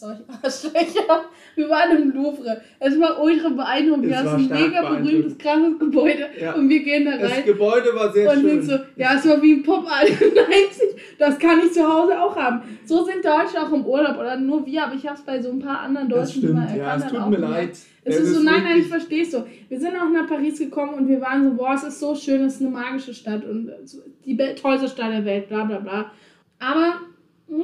[0.00, 1.24] Solche Arschlöcher.
[1.56, 2.60] Wir waren im Louvre.
[2.78, 4.04] Es war ultra beeindruckend.
[4.06, 6.26] Es Wir haben ein mega berühmtes, krasses Gebäude.
[6.40, 6.54] Ja.
[6.54, 7.44] Und wir gehen da Das rein.
[7.44, 8.62] Gebäude war sehr und schön.
[8.62, 10.88] sind so, ja, es war wie ein Pop-Art in Leipzig.
[11.18, 12.62] Das kann ich zu Hause auch haben.
[12.86, 14.16] So sind Deutsche auch im Urlaub.
[14.18, 16.62] Oder nur wir, aber ich habe es bei so ein paar anderen das Deutschen mal
[16.64, 17.70] stimmt, ja, erkannt es haben, tut mir leid.
[17.72, 19.44] Es Das ist so, nein, nein, ich verstehe es so.
[19.68, 22.44] Wir sind auch nach Paris gekommen und wir waren so, boah, es ist so schön,
[22.46, 23.70] es ist eine magische Stadt und
[24.24, 26.10] die tollste Stadt der Welt, bla bla bla.
[26.58, 26.94] Aber
[27.48, 27.62] mh,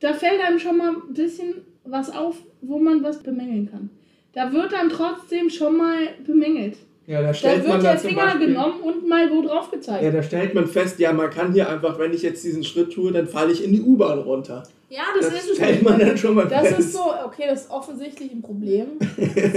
[0.00, 3.90] da fällt einem schon mal ein bisschen was auf, wo man was bemängeln kann.
[4.32, 6.76] Da wird dann trotzdem schon mal bemängelt.
[7.06, 9.40] Ja, da Da stellt man wird der dann zum Finger Beispiel, genommen und mal wo
[9.40, 10.04] drauf gezeigt.
[10.04, 12.92] Ja, da stellt man fest, ja, man kann hier einfach, wenn ich jetzt diesen Schritt
[12.92, 14.62] tue, dann falle ich in die U-Bahn runter.
[14.90, 16.80] Ja, das, Das ist stellt man dann schon mal Das fest.
[16.80, 18.86] ist so, okay, das ist offensichtlich ein Problem.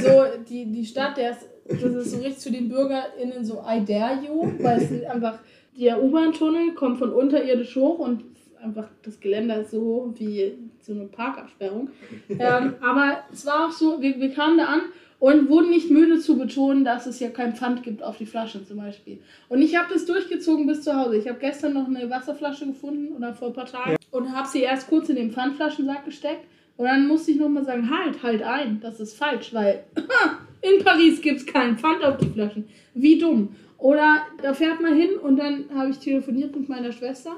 [0.02, 3.84] So, die, die Stadt, der ist, das ist so richtig zu den BürgerInnen so I
[3.86, 5.40] dare you, weil es ist einfach,
[5.78, 8.24] der U-Bahn-Tunnel kommt von unterirdisch hoch und
[8.62, 11.90] einfach das Geländer so wie so eine Parkabsperrung.
[12.30, 14.82] Ähm, aber es war auch so, wir, wir kamen da an
[15.20, 18.66] und wurden nicht müde zu betonen, dass es ja kein Pfand gibt auf die Flaschen
[18.66, 19.20] zum Beispiel.
[19.50, 21.18] Und ich habe das durchgezogen bis zu Hause.
[21.18, 24.62] Ich habe gestern noch eine Wasserflasche gefunden oder vor ein paar Tagen und habe sie
[24.62, 26.46] erst kurz in den Pfandflaschensack gesteckt.
[26.78, 29.84] Und dann musste ich nochmal sagen, halt, halt ein, das ist falsch, weil
[30.62, 32.68] in Paris gibt es keinen Pfand auf die Flaschen.
[32.96, 33.56] Wie dumm.
[33.78, 37.38] Oder da fährt man hin und dann habe ich telefoniert mit meiner Schwester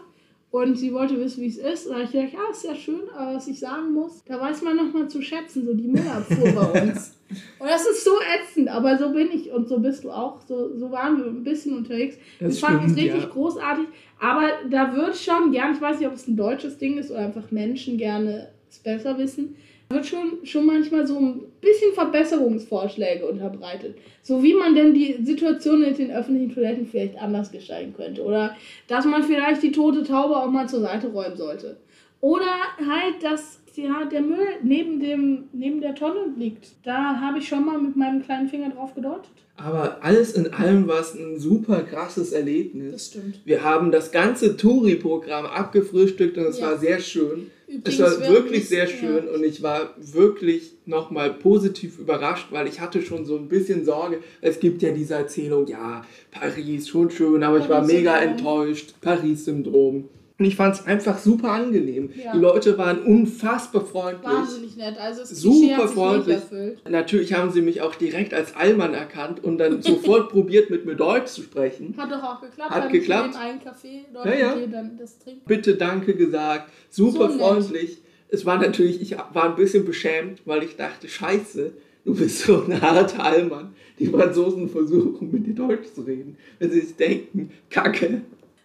[0.53, 1.87] und sie wollte wissen, wie es ist.
[1.87, 4.39] Und da habe ich gedacht, ja, ist ja schön, aber was ich sagen muss, da
[4.39, 7.17] weiß man nochmal zu schätzen, so die Müllabfuhr bei uns.
[7.57, 10.41] Und das ist so ätzend, aber so bin ich und so bist du auch.
[10.41, 12.17] So, so waren wir ein bisschen unterwegs.
[12.39, 13.29] Das wir fanden es richtig ja.
[13.29, 13.85] großartig,
[14.19, 17.21] aber da wird schon gern, ich weiß nicht, ob es ein deutsches Ding ist oder
[17.21, 19.55] einfach Menschen gerne es besser wissen,
[19.89, 23.97] wird schon, schon manchmal so ein bisschen Verbesserungsvorschläge unterbreitet.
[24.21, 28.23] So wie man denn die Situation in den öffentlichen Toiletten vielleicht anders gestalten könnte.
[28.23, 28.55] Oder
[28.87, 31.77] dass man vielleicht die tote Taube auch mal zur Seite räumen sollte.
[32.21, 32.45] Oder
[32.87, 36.67] halt, dass ja, der Müll neben, dem, neben der Tonne liegt.
[36.83, 39.31] Da habe ich schon mal mit meinem kleinen Finger drauf gedeutet.
[39.57, 43.07] Aber alles in allem war es ein super krasses Erlebnis.
[43.07, 43.39] stimmt.
[43.45, 46.67] Wir haben das ganze Touri-Programm abgefrühstückt und es Ja.
[46.67, 47.51] war sehr schön.
[47.67, 48.97] Übrigens, es war wirklich sehr ja.
[48.97, 53.85] schön und ich war wirklich nochmal positiv überrascht, weil ich hatte schon so ein bisschen
[53.85, 54.19] Sorge.
[54.41, 58.95] Es gibt ja diese Erzählung, ja, Paris, schon schön, aber ich war mega enttäuscht.
[59.01, 60.09] Paris-Syndrom.
[60.43, 62.09] Und ich fand es einfach super angenehm.
[62.21, 62.33] Ja.
[62.33, 64.29] Die Leute waren unfassbar freundlich.
[64.29, 64.97] Wahnsinnig nett.
[64.99, 66.41] Also das Super hat sich freundlich.
[66.89, 70.95] Natürlich haben sie mich auch direkt als Allmann erkannt und dann sofort probiert, mit mir
[70.95, 71.95] Deutsch zu sprechen.
[71.95, 72.71] Hat doch auch geklappt.
[72.71, 73.35] Hat geklappt.
[73.35, 74.55] In einen Café dort Ja, ja.
[74.69, 75.43] dann das trinken.
[75.47, 76.69] Bitte, danke gesagt.
[76.89, 77.99] Super So freundlich.
[78.27, 81.71] Es war natürlich, ich war ein bisschen beschämt, weil ich dachte, scheiße,
[82.03, 83.73] du bist so ein harter Allmann.
[83.97, 86.35] Die Franzosen versuchen, mit dir Deutsch zu reden.
[86.59, 88.23] Wenn sie sich denken, kacke.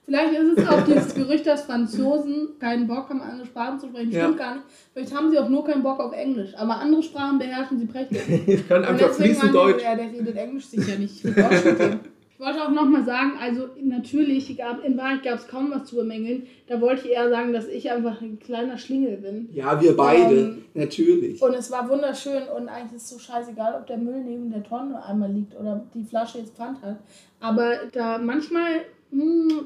[0.08, 4.10] Vielleicht ist es auch dieses Gerücht, dass Franzosen keinen Bock haben, andere Sprachen zu sprechen.
[4.10, 4.44] Stimmt ja.
[4.46, 4.64] gar nicht.
[4.94, 6.54] Vielleicht haben sie auch nur keinen Bock auf Englisch.
[6.56, 8.18] Aber andere Sprachen beherrschen sie prächtig.
[8.46, 9.82] sie können einfach fließend Deutsch.
[9.82, 11.22] Ja, der redet Englisch sicher nicht.
[11.22, 15.96] Ich wollte auch nochmal sagen, also natürlich, gab, in Wahrheit gab es kaum was zu
[15.96, 16.46] bemängeln.
[16.68, 19.48] Da wollte ich eher sagen, dass ich einfach ein kleiner Schlingel bin.
[19.52, 21.42] Ja, wir beide, ähm, natürlich.
[21.42, 24.62] Und es war wunderschön und eigentlich ist es so scheißegal, ob der Müll neben der
[24.62, 26.98] Tonne einmal liegt oder die Flasche jetzt Pfand hat.
[27.40, 28.82] Aber da manchmal hm,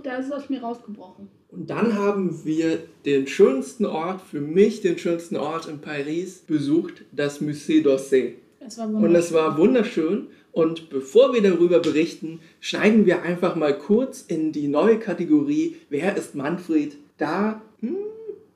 [0.02, 1.28] da ist es aus mir rausgebrochen.
[1.48, 7.04] Und dann haben wir den schönsten Ort, für mich den schönsten Ort in Paris besucht,
[7.12, 8.34] das Musée d'Orsay.
[8.60, 9.04] Es war wunderschön.
[9.04, 10.26] Und es war wunderschön.
[10.52, 16.16] Und bevor wir darüber berichten, schneiden wir einfach mal kurz in die neue Kategorie Wer
[16.16, 16.96] ist Manfred?
[17.18, 17.96] Da hm,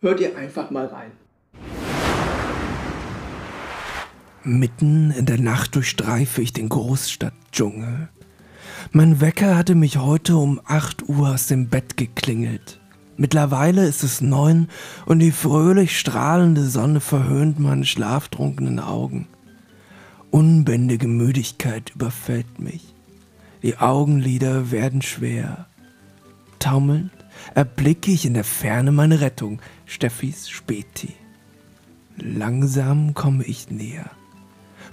[0.00, 1.12] hört ihr einfach mal rein.
[4.42, 8.10] Mitten in der Nacht durchstreife ich den Großstadtdschungel
[8.92, 12.80] mein Wecker hatte mich heute um 8 Uhr aus dem Bett geklingelt.
[13.16, 14.68] Mittlerweile ist es neun
[15.06, 19.26] und die fröhlich strahlende Sonne verhöhnt meine schlaftrunkenen Augen.
[20.30, 22.94] Unbändige Müdigkeit überfällt mich.
[23.62, 25.66] Die Augenlider werden schwer.
[26.58, 27.10] Taumelnd
[27.54, 31.14] erblicke ich in der Ferne meine Rettung, Steffis Späti.
[32.18, 34.10] Langsam komme ich näher.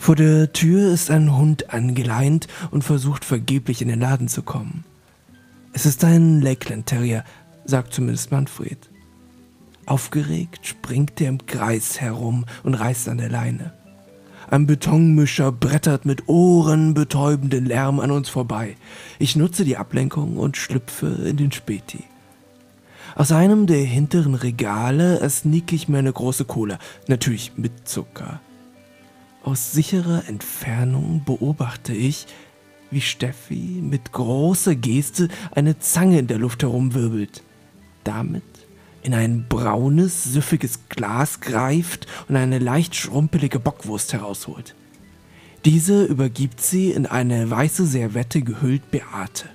[0.03, 4.83] Vor der Tür ist ein Hund angeleint und versucht vergeblich in den Laden zu kommen.
[5.71, 7.23] Es ist ein Lakeland Terrier,
[7.63, 8.77] sagt zumindest Manfred.
[9.85, 13.71] Aufgeregt springt er im Kreis herum und reißt an der Leine.
[14.51, 18.75] Ein Betonmischer brettert mit ohrenbetäubenden Lärm an uns vorbei.
[19.19, 22.03] Ich nutze die Ablenkung und schlüpfe in den Späti.
[23.15, 28.41] Aus einem der hinteren Regale ersnicke ich mir eine große Cola, natürlich mit Zucker.
[29.43, 32.27] Aus sicherer Entfernung beobachte ich,
[32.91, 37.43] wie Steffi mit großer Geste eine Zange in der Luft herumwirbelt.
[38.05, 38.43] Damit
[39.01, 44.75] in ein braunes, süffiges Glas greift und eine leicht schrumpelige Bockwurst herausholt.
[45.65, 49.49] Diese übergibt sie in eine weiße Servette gehüllt Beate.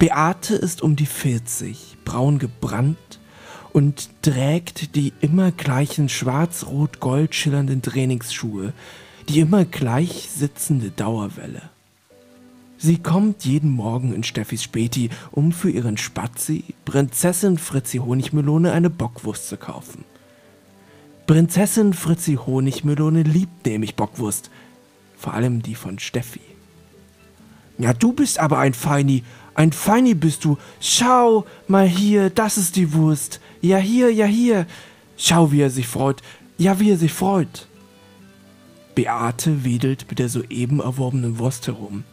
[0.00, 3.19] Beate ist um die 40, braun gebrannt,
[3.72, 8.72] und trägt die immer gleichen schwarz-rot-gold schillernden Trainingsschuhe,
[9.28, 11.62] die immer gleich sitzende Dauerwelle.
[12.78, 18.88] Sie kommt jeden Morgen in Steffis Späti, um für ihren Spazi, Prinzessin Fritzi Honigmelone, eine
[18.88, 20.04] Bockwurst zu kaufen.
[21.26, 24.50] Prinzessin Fritzi Honigmelone liebt nämlich Bockwurst,
[25.18, 26.40] vor allem die von Steffi.
[27.76, 30.56] Ja, du bist aber ein Feini, ein Feini bist du.
[30.80, 33.40] Schau mal hier, das ist die Wurst.
[33.60, 34.66] Ja, hier, ja, hier.
[35.16, 36.22] Schau, wie er sich freut.
[36.56, 37.68] Ja, wie er sich freut.
[38.94, 42.04] Beate wedelt mit der soeben erworbenen Wurst herum.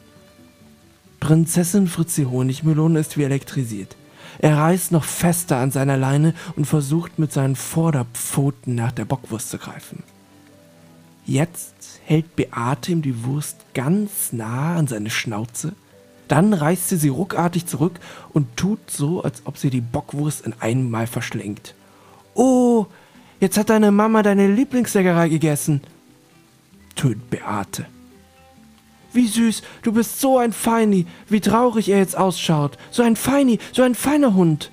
[1.20, 3.96] Prinzessin Fritzi Honigmelone ist wie elektrisiert.
[4.40, 9.50] Er reißt noch fester an seiner Leine und versucht mit seinen Vorderpfoten nach der Bockwurst
[9.50, 10.04] zu greifen.
[11.26, 15.74] Jetzt hält Beate ihm die Wurst ganz nah an seine Schnauze
[16.28, 18.00] dann reißt sie sie ruckartig zurück
[18.34, 21.74] und tut so, als ob sie die Bockwurst in einem Mal verschlingt.
[22.34, 22.86] Oh,
[23.40, 25.82] jetzt hat deine Mama deine Lieblingsleckerei gegessen,
[26.96, 27.86] tönt Beate.
[29.14, 32.78] Wie süß, du bist so ein Feini, wie traurig er jetzt ausschaut.
[32.92, 34.70] So ein Feini, so ein feiner Hund.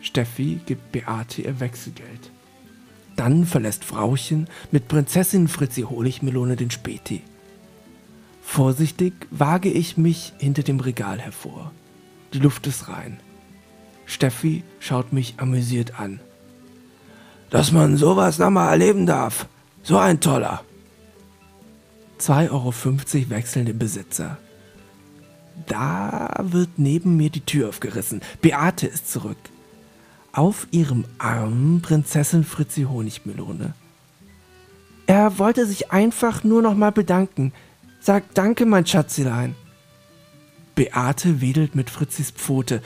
[0.00, 2.30] Steffi gibt Beate ihr Wechselgeld.
[3.16, 7.22] Dann verlässt Frauchen mit Prinzessin Fritzi Honigmelone den Späti.
[8.44, 11.72] Vorsichtig wage ich mich hinter dem Regal hervor.
[12.32, 13.18] Die Luft ist rein.
[14.06, 16.20] Steffi schaut mich amüsiert an.
[17.50, 19.46] Dass man sowas nochmal erleben darf.
[19.82, 20.62] So ein toller.
[22.20, 24.38] 2,50 Euro wechseln den Besitzer.
[25.66, 28.20] Da wird neben mir die Tür aufgerissen.
[28.40, 29.38] Beate ist zurück.
[30.32, 33.74] Auf ihrem Arm Prinzessin Fritzi Honigmelone.
[35.06, 37.52] Er wollte sich einfach nur nochmal bedanken.
[38.06, 39.54] Sag Danke, mein Schatzelein.
[40.74, 42.82] Beate wedelt mit Fritzis Pfote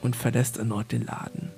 [0.00, 1.52] und verlässt erneut den Laden.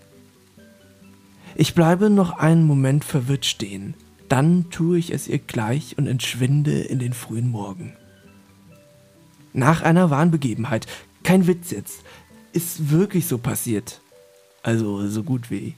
[1.55, 3.95] Ich bleibe noch einen Moment verwirrt stehen.
[4.29, 7.93] Dann tue ich es ihr gleich und entschwinde in den frühen Morgen.
[9.53, 10.89] Nach einer Warnbegebenheit,
[11.23, 12.03] kein Witz jetzt,
[12.53, 14.01] ist wirklich so passiert.
[14.65, 15.77] Also so gut wie.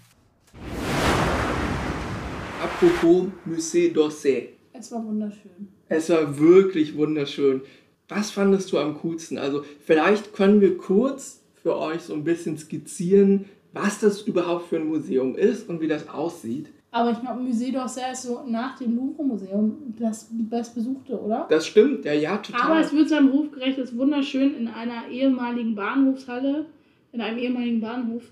[2.63, 4.49] Apropos Musée d'Orsay.
[4.73, 5.78] Es war wunderschön.
[5.89, 7.63] Es war wirklich wunderschön.
[8.09, 9.39] Was fandest du am coolsten?
[9.39, 14.77] Also vielleicht können wir kurz für euch so ein bisschen skizzieren, was das überhaupt für
[14.77, 16.67] ein Museum ist und wie das aussieht.
[16.91, 21.47] Aber ich glaube, Musée d'Orsay ist so nach dem Louvre-Museum das bestbesuchte, oder?
[21.51, 22.63] Das stimmt, ja, ja, total.
[22.63, 26.65] Aber es wird seinem Ruf gerecht, es ist wunderschön in einer ehemaligen Bahnhofshalle
[27.13, 28.23] in einem ehemaligen Bahnhof.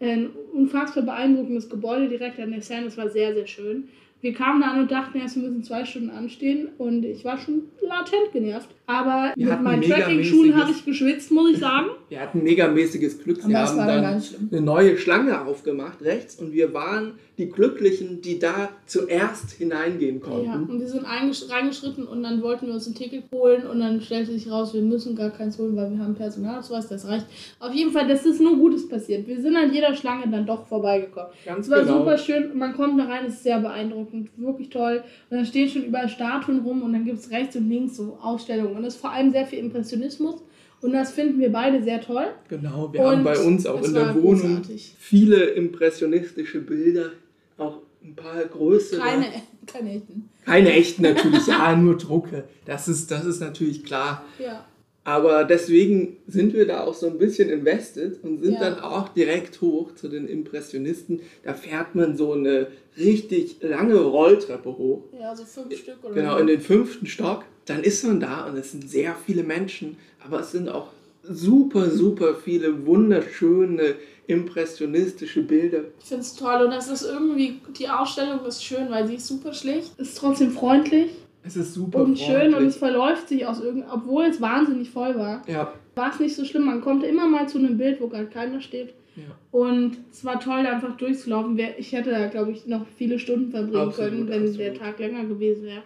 [0.00, 2.86] Ein unfassbar beeindruckendes Gebäude direkt an der Seine.
[2.86, 3.88] Das war sehr, sehr schön.
[4.22, 7.38] Wir kamen da an und dachten erst, wir müssen zwei Stunden anstehen und ich war
[7.38, 8.68] schon latent genervt.
[8.92, 11.86] Aber Wir mit meinen Trekking-Schuhen megamäßiges- habe ich geschwitzt, muss ich sagen.
[12.08, 13.40] Wir hatten megamäßiges Glück.
[13.42, 18.38] Sie das haben dann eine neue Schlange aufgemacht rechts und wir waren die Glücklichen, die
[18.38, 20.70] da zuerst hineingehen Ja, konnten.
[20.70, 24.02] und wir sind eingesch- reingeschritten und dann wollten wir uns ein Ticket holen und dann
[24.02, 27.24] stellte sich raus, wir müssen gar keins holen, weil wir haben Personalausweis, das reicht.
[27.58, 29.26] Auf jeden Fall, das ist nur Gutes passiert.
[29.26, 31.30] Wir sind an jeder Schlange dann doch vorbeigekommen.
[31.46, 31.98] Ganz Es war genau.
[32.00, 35.02] super schön und man kommt da rein, es ist sehr beeindruckend, wirklich toll.
[35.30, 38.18] Und dann stehen schon überall Statuen rum und dann gibt es rechts und links so
[38.20, 40.36] Ausstellungen und es ist vor allem sehr viel Impressionismus
[40.80, 42.26] und das finden wir beide sehr toll.
[42.48, 44.94] Genau, wir Und haben bei uns auch in der Wohnung großartig.
[44.98, 47.10] viele impressionistische Bilder,
[47.58, 49.00] auch ein paar größere.
[49.00, 49.26] Keine,
[49.66, 50.28] keine echten.
[50.44, 52.44] Keine echten natürlich, ja, nur Drucke.
[52.64, 54.24] Das ist, das ist natürlich klar.
[54.38, 54.66] Ja.
[55.04, 58.60] Aber deswegen sind wir da auch so ein bisschen invested und sind Ja.
[58.70, 61.20] dann auch direkt hoch zu den Impressionisten.
[61.42, 65.04] Da fährt man so eine richtig lange Rolltreppe hoch.
[65.18, 67.44] Ja, so fünf Stück oder Genau, in den fünften Stock.
[67.66, 70.88] Dann ist man da und es sind sehr viele Menschen, aber es sind auch
[71.22, 73.94] super, super viele wunderschöne
[74.26, 75.80] impressionistische Bilder.
[76.00, 79.26] Ich finde es toll und das ist irgendwie, die Ausstellung ist schön, weil sie ist
[79.26, 81.10] super schlicht, ist trotzdem freundlich
[81.44, 82.68] Es ist super und schön und freundlich.
[82.68, 86.44] es verläuft sich aus irgend, obwohl es wahnsinnig voll war, Ja, war es nicht so
[86.44, 86.64] schlimm.
[86.64, 88.94] Man kommt immer mal zu einem Bild, wo gerade keiner steht.
[89.16, 89.22] ja.
[89.50, 91.58] Und es war toll, da einfach durchzulaufen.
[91.78, 94.58] Ich hätte da, glaube ich, noch viele Stunden verbringen Absolut, können, wenn absolut.
[94.60, 95.82] der Tag länger gewesen wäre.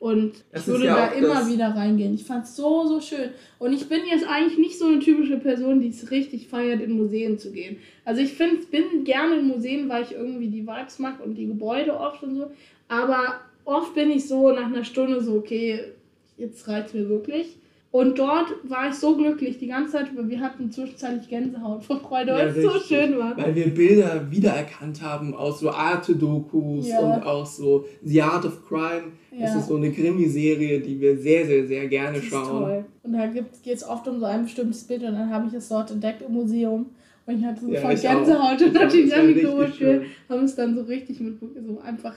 [0.00, 2.14] Und Das ich würde ja da immer wieder reingehen.
[2.14, 3.30] Ich fand es so, so schön.
[3.58, 6.92] Und ich bin jetzt eigentlich nicht so eine typische Person, die es richtig feiert, in
[6.92, 7.76] Museen zu gehen.
[8.06, 11.46] Also ich find, bin gerne in Museen, weil ich irgendwie die Vibes mag und die
[11.46, 12.50] Gebäude oft und so.
[12.88, 15.92] Aber oft bin ich so nach einer Stunde so, okay,
[16.38, 17.58] jetzt reicht mir wirklich.
[17.92, 20.28] Und dort war ich so glücklich die ganze Zeit über.
[20.28, 22.86] Wir hatten zwischenzeitlich Gänsehaut vor Freude, weil Ja, es so richtig.
[22.96, 23.36] schön war.
[23.36, 27.00] Weil wir Bilder wiedererkannt haben aus so Arte-Dokus Ja.
[27.00, 29.12] und aus so The Art of Crime.
[29.32, 29.58] Das Ja.
[29.58, 32.62] ist so eine Krimiserie, die wir sehr, sehr, sehr gerne Das ist schauen.
[32.62, 32.84] toll.
[33.02, 35.68] Und da geht es oft um so ein bestimmtes Bild und dann habe ich es
[35.68, 36.86] dort entdeckt im Museum.
[37.26, 38.12] Und ich hatte so Ja, voll ich auch.
[38.14, 39.80] Gänsehaut und Das natürlich das geholt.
[39.80, 40.02] Wir schön.
[40.28, 42.14] haben es dann so richtig mit so einfach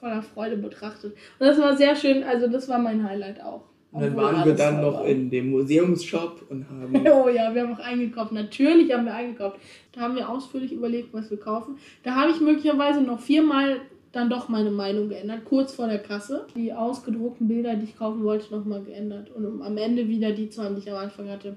[0.00, 1.12] voller Freude betrachtet.
[1.38, 3.64] Und das war sehr schön, also das war mein Highlight auch.
[3.94, 5.06] Und dann waren wir dann noch war.
[5.06, 8.32] in dem Museumsshop und haben Oh ja, wir haben auch eingekauft.
[8.32, 9.58] Natürlich haben wir eingekauft.
[9.92, 11.78] Da haben wir ausführlich überlegt, was wir kaufen.
[12.02, 13.80] Da habe ich möglicherweise noch viermal
[14.10, 16.46] dann doch meine Meinung geändert, kurz vor der Kasse.
[16.54, 19.30] Die ausgedruckten Bilder, die ich kaufen wollte, nochmal geändert.
[19.30, 21.56] Und am Ende wieder die zwei, die ich am Anfang hatte.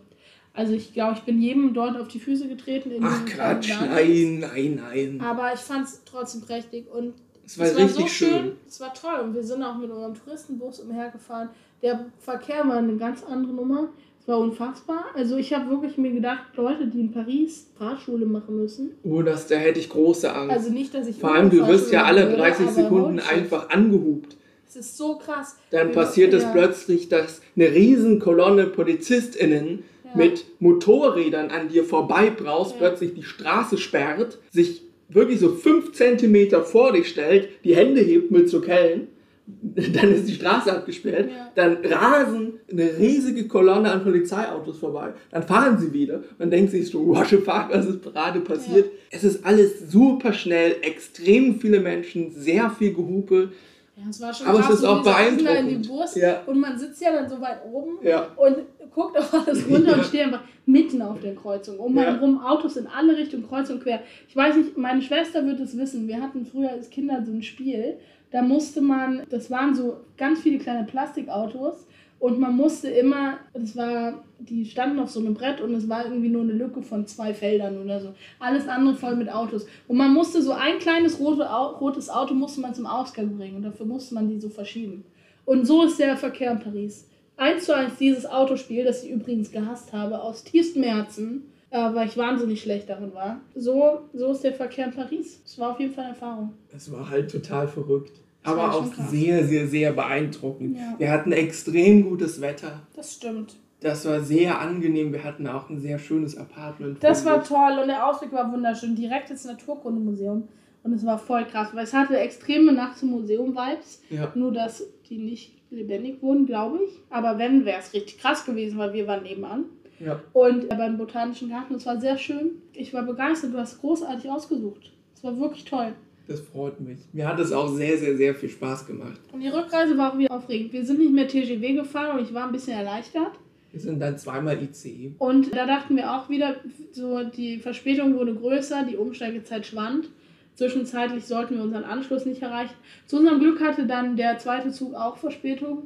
[0.53, 2.91] Also ich glaube, ich bin jedem dort auf die Füße getreten.
[3.03, 5.21] Ach Quatsch, nein, nein, nein.
[5.21, 7.13] Aber ich fand es trotzdem prächtig und
[7.45, 8.53] Es war es richtig so schön.
[8.67, 11.49] Es war toll und wir sind auch mit unserem Touristenbus umhergefahren.
[11.81, 13.89] Der Verkehr war eine ganz andere Nummer.
[14.19, 15.05] Es war unfassbar.
[15.15, 18.91] Also ich habe wirklich mir gedacht, Leute, die in Paris Fahrschule machen müssen.
[19.03, 20.51] Oh, das, da hätte ich große Angst.
[20.55, 23.19] Also nicht, dass ich Vor allem, du wirst ja alle Fahrschule 30 machen würde, Sekunden
[23.19, 24.35] einfach angehupt.
[24.67, 25.55] Es ist so krass.
[25.71, 26.51] Dann Wir- passiert es ja.
[26.51, 30.11] plötzlich, dass eine riesen Kolonne PolizistInnen Ja.
[30.15, 32.77] mit Motorrädern an dir vorbeibraust, Ja.
[32.87, 38.29] plötzlich die Straße sperrt, sich wirklich so fünf Zentimeter vor dich stellt, die Hände hebt
[38.31, 39.07] mit so Kellen,
[39.75, 41.51] dann ist die Straße abgesperrt, Ja.
[41.55, 46.89] dann rasen eine riesige Kolonne an Polizeiautos vorbei, dann fahren sie wieder, man denkt sich
[46.89, 48.91] so, what the fuck, was ist gerade passiert?
[49.09, 53.51] Es ist alles super schnell, extrem viele Menschen, sehr viel Gehupe,
[53.95, 54.75] Ja, es war schon Aber es krass.
[54.75, 55.85] ist und auch da in beeindruckend.
[55.85, 56.41] die Bus Ja.
[56.45, 58.27] und man sitzt ja dann so weit oben ja.
[58.35, 58.57] und
[58.93, 59.95] guckt auf alles runter Ja.
[59.97, 61.79] und steht einfach mitten auf den Kreuzungen.
[61.79, 62.09] Um Ja.
[62.09, 64.01] einen rum Autos in alle Richtungen, kreuz und quer.
[64.27, 66.07] Ich weiß nicht, meine Schwester wird es wissen.
[66.07, 67.95] Wir hatten früher als Kinder so ein Spiel.
[68.31, 71.87] Da musste man, das waren so ganz viele kleine Plastikautos
[72.19, 76.05] und man musste immer, das war, die standen auf so einem Brett und es war
[76.05, 78.13] irgendwie nur eine Lücke von zwei Feldern oder so.
[78.39, 79.67] Alles andere voll mit Autos.
[79.87, 81.47] Und man musste so ein kleines rote,
[81.79, 85.05] rotes Auto musste man zum Ausgang bringen und dafür musste man die so verschieben.
[85.45, 87.07] Und so ist der Verkehr in Paris.
[87.37, 92.07] Eins zu eins dieses Autospiel, das ich übrigens gehasst habe, aus tiefstem Herzen, äh, weil
[92.07, 93.41] ich wahnsinnig schlecht darin war.
[93.55, 95.41] So, so ist der Verkehr in Paris.
[95.45, 96.53] Es war auf jeden Fall eine Erfahrung.
[96.75, 98.21] Es war halt total verrückt.
[98.43, 99.09] Das Aber auch krass.
[99.11, 100.77] sehr, sehr, sehr beeindruckend.
[100.77, 100.95] Ja.
[100.97, 102.81] Wir hatten extrem gutes Wetter.
[102.95, 103.55] Das stimmt.
[103.81, 105.11] Das war sehr angenehm.
[105.11, 107.03] Wir hatten auch ein sehr schönes Apartment.
[107.03, 108.95] Das war toll und der Ausblick war wunderschön.
[108.95, 110.47] Direkt ins Naturkundemuseum.
[110.83, 114.01] Und es war voll krass, weil es hatte extreme Nacht zum Museum-Vibes.
[114.09, 114.31] Ja.
[114.35, 116.91] Nur, dass die nicht lebendig wurden, glaube ich.
[117.09, 119.65] Aber wenn, wäre es richtig krass gewesen, weil wir waren nebenan.
[119.99, 120.21] Ja.
[120.33, 122.51] Und beim Botanischen Garten, es war sehr schön.
[122.73, 124.91] Ich war begeistert, du hast großartig ausgesucht.
[125.15, 125.93] Es war wirklich toll.
[126.27, 126.99] Das freut mich.
[127.13, 129.19] Mir hat es auch sehr, sehr, sehr viel Spaß gemacht.
[129.31, 130.73] Und die Rückreise war auch wieder aufregend.
[130.73, 133.31] Wir sind nicht mehr TGW gefahren und ich war ein bisschen erleichtert.
[133.71, 135.13] Wir sind dann zweimal ICE.
[135.19, 136.55] Und da dachten wir auch wieder,
[136.91, 140.09] so die Verspätung wurde größer, die Umsteigezeit schwand.
[140.55, 142.73] Zwischenzeitlich sollten wir unseren Anschluss nicht erreichen.
[143.05, 145.83] Zu unserem Glück hatte dann der zweite Zug auch Verspätung.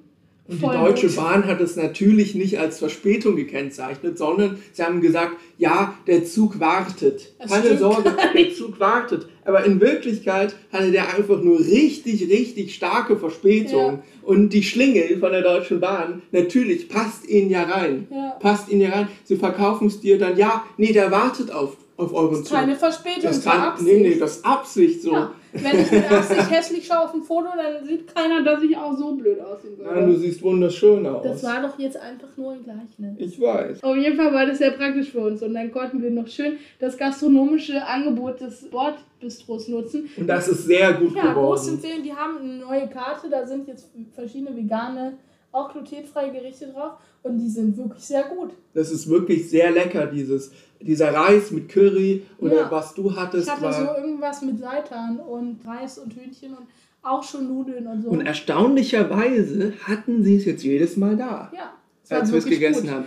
[0.52, 1.16] Und Voll die Deutsche gut.
[1.16, 6.60] Bahn hat es natürlich nicht als Verspätung gekennzeichnet, sondern sie haben gesagt, ja, der Zug
[6.60, 7.32] wartet.
[7.40, 8.54] Das Keine Sorge, der.
[8.54, 9.30] Zug wartet.
[9.46, 13.94] Aber in Wirklichkeit hatte der einfach nur richtig, richtig starke Verspätung.
[13.94, 14.04] Ja.
[14.24, 18.08] Und die Schlingel von der Deutschen Bahn, natürlich passt ihnen ja rein.
[18.12, 18.32] Ja.
[18.42, 19.08] Passt ihnen ja rein.
[19.24, 22.58] Sie verkaufen es dir dann, ja, nee, der wartet auf, auf euren Zug.
[22.58, 23.92] Keine Verspätung, das kann, Absicht.
[23.92, 25.12] nee, nee, das ist Absicht so.
[25.14, 25.32] Ja.
[25.54, 28.96] Wenn ich mit Absicht hässlich schaue auf dem Foto, dann sieht keiner, dass ich auch
[28.96, 29.94] so blöd aussehen würde.
[29.94, 31.24] Nein, du siehst wunderschön aus.
[31.24, 33.16] das war doch jetzt einfach nur ein Gleichnis.
[33.18, 33.84] ich weiß.
[33.84, 36.58] Auf jeden Fall war das sehr praktisch für uns und dann konnten wir noch schön
[36.80, 40.10] das gastronomische Angebot des Bordbistros nutzen.
[40.16, 41.46] Und das ist sehr gut Ja, geworden.
[41.48, 45.18] groß empfehlen, die haben eine neue Karte, da sind jetzt verschiedene vegane,
[45.52, 46.94] auch glutenfreie Gerichte drauf
[47.24, 48.52] und die sind wirklich sehr gut.
[48.74, 52.72] Das ist wirklich sehr lecker, dieses, dieser Reis mit Curry oder Ja.
[52.72, 53.48] was du hattest.
[53.48, 56.68] Ich hatte war, so irgendwas mit Seitan und Reis und Hühnchen und
[57.04, 58.10] auch schon Nudeln und so.
[58.10, 61.74] und erstaunlicherweise hatten sie es jetzt jedes Mal da, ja,
[62.16, 62.92] als wir es gegessen gut.
[62.92, 63.06] haben.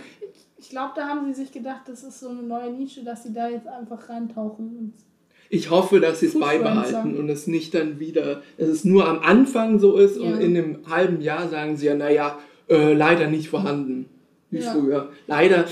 [0.57, 3.33] Ich glaube, da haben sie sich gedacht, das ist so eine neue Nische, dass sie
[3.33, 4.65] da jetzt einfach reintauchen.
[4.77, 4.93] Und
[5.49, 9.19] Ich hoffe, dass sie es beibehalten und es nicht dann wieder, dass es nur am
[9.19, 10.37] Anfang so ist und Ja.
[10.37, 12.39] in einem halben Jahr sagen sie ja, naja,
[12.69, 14.05] äh, leider nicht vorhanden,
[14.51, 14.71] wie Ja.
[14.73, 15.09] früher.
[15.27, 15.65] Leider,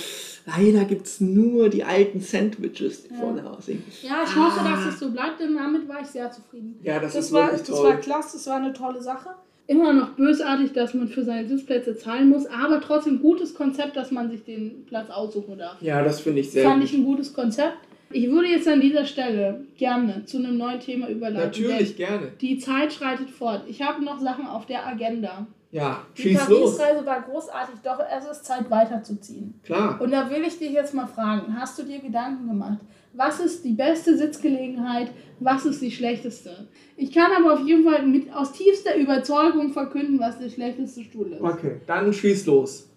[0.46, 3.20] leider gibt es nur die alten Sandwiches, die Ja.
[3.20, 3.84] vorne aussehen.
[4.02, 6.80] ja, ich hoffe, dass es so bleibt, denn damit war ich sehr zufrieden.
[6.84, 7.90] Ja, das, Das, ist war, wirklich das toll.
[7.90, 9.30] war klasse, das war eine tolle Sache.
[9.66, 14.12] Immer noch bösartig, dass man für seine Sitzplätze zahlen muss, aber trotzdem gutes Konzept, dass
[14.12, 15.82] man sich den Platz aussuchen darf.
[15.82, 16.90] ja, das finde ich sehr Fand gut.
[16.90, 17.78] ich ein gutes Konzept.
[18.12, 21.64] Ich würde jetzt an dieser Stelle gerne zu einem neuen Thema überleiten.
[21.64, 22.28] Natürlich gerne.
[22.42, 23.64] Die Zeit schreitet fort.
[23.68, 25.48] Ich habe noch Sachen auf der Agenda.
[25.74, 26.78] Ja, Die schieß los.
[26.78, 29.56] Paris-Reise war großartig, doch es ist Zeit weiterzuziehen.
[29.64, 30.00] Klar.
[30.00, 32.78] Und da will ich dich jetzt mal fragen, hast du dir Gedanken gemacht?
[33.14, 35.10] Was ist die beste Sitzgelegenheit?
[35.40, 36.68] Was ist die schlechteste?
[36.96, 41.34] Ich kann aber auf jeden Fall mit, aus tiefster Überzeugung verkünden, was der schlechteste Stuhl
[41.34, 41.42] ist.
[41.42, 42.88] Okay, dann schieß los.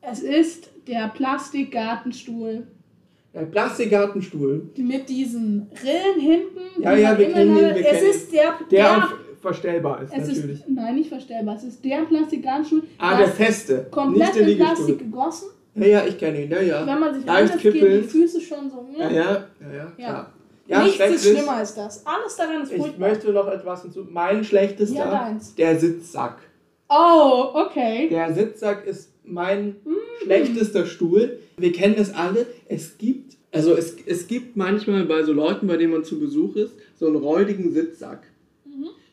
[0.00, 2.68] Es ist der Plastikgartenstuhl
[3.34, 6.82] Der Plastikgartenstuhl, mit diesen Rillen hinten.
[6.82, 9.08] Ja, die ja, wir kennen ihn, wir Es kennen ist der, der der
[9.40, 10.60] verstellbar ist es natürlich.
[10.60, 11.56] ist, nein, nicht verstellbar.
[11.56, 15.48] Es ist der Plastikgartenstuhl, ah, der feste, komplett in Plastik gegossen.
[15.76, 16.86] Ja, ja, ich kenne ihn, ja, ja.
[16.86, 18.08] Wenn man sich Leicht ansetzt, gehen die.
[18.08, 18.86] Füße schon so.
[18.98, 20.32] Ja, ja, ja, ja, Ja.
[20.66, 22.06] Ja, Nichts ist schlimmer als das.
[22.06, 23.08] Alles daran ist Ich furchtbar.
[23.08, 24.06] möchte noch etwas hinzu.
[24.08, 25.52] Mein schlechtester, Ja, deins.
[25.56, 26.38] der Sitzsack.
[26.88, 28.08] Oh, okay.
[28.08, 29.94] Der Sitzsack ist mein Mm.
[30.24, 31.38] schlechtester Stuhl.
[31.56, 32.46] Wir kennen das alle.
[32.68, 36.54] Es gibt, also es, es gibt manchmal bei so Leuten, bei denen man zu Besuch
[36.56, 38.22] ist, so einen räudigen Sitzsack.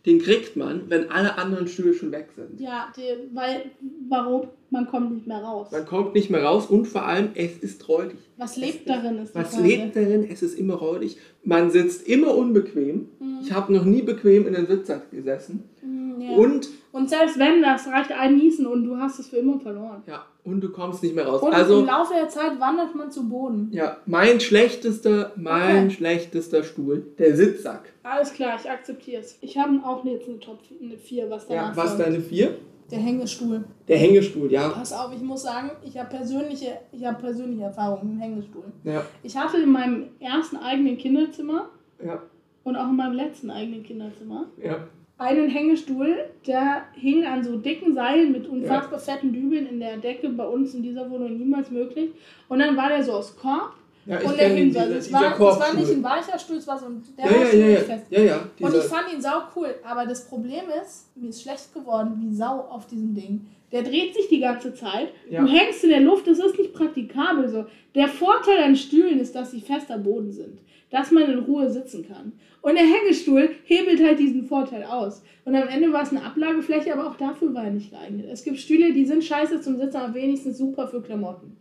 [0.08, 0.12] Mhm.
[0.12, 2.60] Den kriegt man, wenn alle anderen Stühle schon weg sind.
[2.60, 3.72] Ja, die, weil,
[4.10, 4.48] warum?
[4.70, 5.70] Man kommt nicht mehr raus.
[5.72, 8.18] Man kommt nicht mehr raus und vor allem, es ist räudig.
[8.38, 9.68] Was lebt darin, ist Was Frage.
[9.68, 10.28] lebt darin?
[10.30, 11.18] Es ist immer räudig.
[11.44, 13.08] Man sitzt immer unbequem.
[13.20, 13.40] Mhm.
[13.42, 15.64] Ich habe noch nie bequem in den Sitzsack gesessen.
[15.82, 16.32] Mm, ja.
[16.32, 20.04] Und, Und selbst wenn, das reicht ein Niesen und du hast es für immer verloren.
[20.08, 21.42] ja, und du kommst nicht mehr raus.
[21.42, 23.70] Und also, im Laufe der Zeit wandert man zu Boden.
[23.72, 25.96] ja, mein schlechtester, mein Okay.
[25.96, 27.94] schlechtester Stuhl, der Sitzsack.
[28.04, 29.38] Alles klar, ich akzeptiere es.
[29.42, 30.60] Ich habe auch jetzt eine Top
[31.04, 32.06] 4, was Ja, danach was folgt.
[32.06, 32.56] deine vier?
[32.90, 33.66] Der Hängestuhl.
[33.90, 34.70] Der Hängestuhl, ja.
[34.70, 38.64] Pass auf, ich muss sagen, ich habe persönliche, ich habe persönliche Erfahrungen mit dem Hängestuhl.
[38.86, 41.68] Ja, Ich hatte in meinem ersten eigenen Kinderzimmer
[42.02, 42.22] ja,
[42.64, 44.88] und auch in meinem letzten eigenen Kinderzimmer ja.
[45.20, 46.16] Einen Hängestuhl,
[46.46, 50.74] der hing an so dicken Seilen mit unfassbar fetten Dübeln in der Decke, bei uns
[50.76, 52.12] in dieser Wohnung niemals möglich.
[52.48, 53.74] Und dann war der so aus Korb
[54.06, 54.80] Ja, und der hing so.
[54.80, 57.32] Also es, war, es war nicht ein weicher Stuhl, es war so ein, der Ja,
[57.32, 58.06] war ja, ja, richtig ja, fest.
[58.12, 58.50] ja, ja.
[58.60, 62.34] Und ich fand ihn sau cool, aber das Problem ist, mir ist schlecht geworden wie
[62.36, 63.48] Sau auf diesem Ding.
[63.72, 65.42] Der dreht sich die ganze Zeit, Ja.
[65.42, 67.66] du hängst in der Luft, das ist nicht praktikabel so.
[67.96, 70.60] Der Vorteil an Stühlen ist, dass sie fester Boden sind,
[70.90, 72.34] dass man in Ruhe sitzen kann.
[72.62, 75.22] Und der Hängestuhl hebelt halt diesen Vorteil aus.
[75.46, 78.28] Und am Ende war es eine Ablagefläche, aber auch dafür war er nicht geeignet.
[78.32, 81.58] Es gibt Stühle, die sind scheiße zum Sitzen, aber wenigstens super für Klamotten.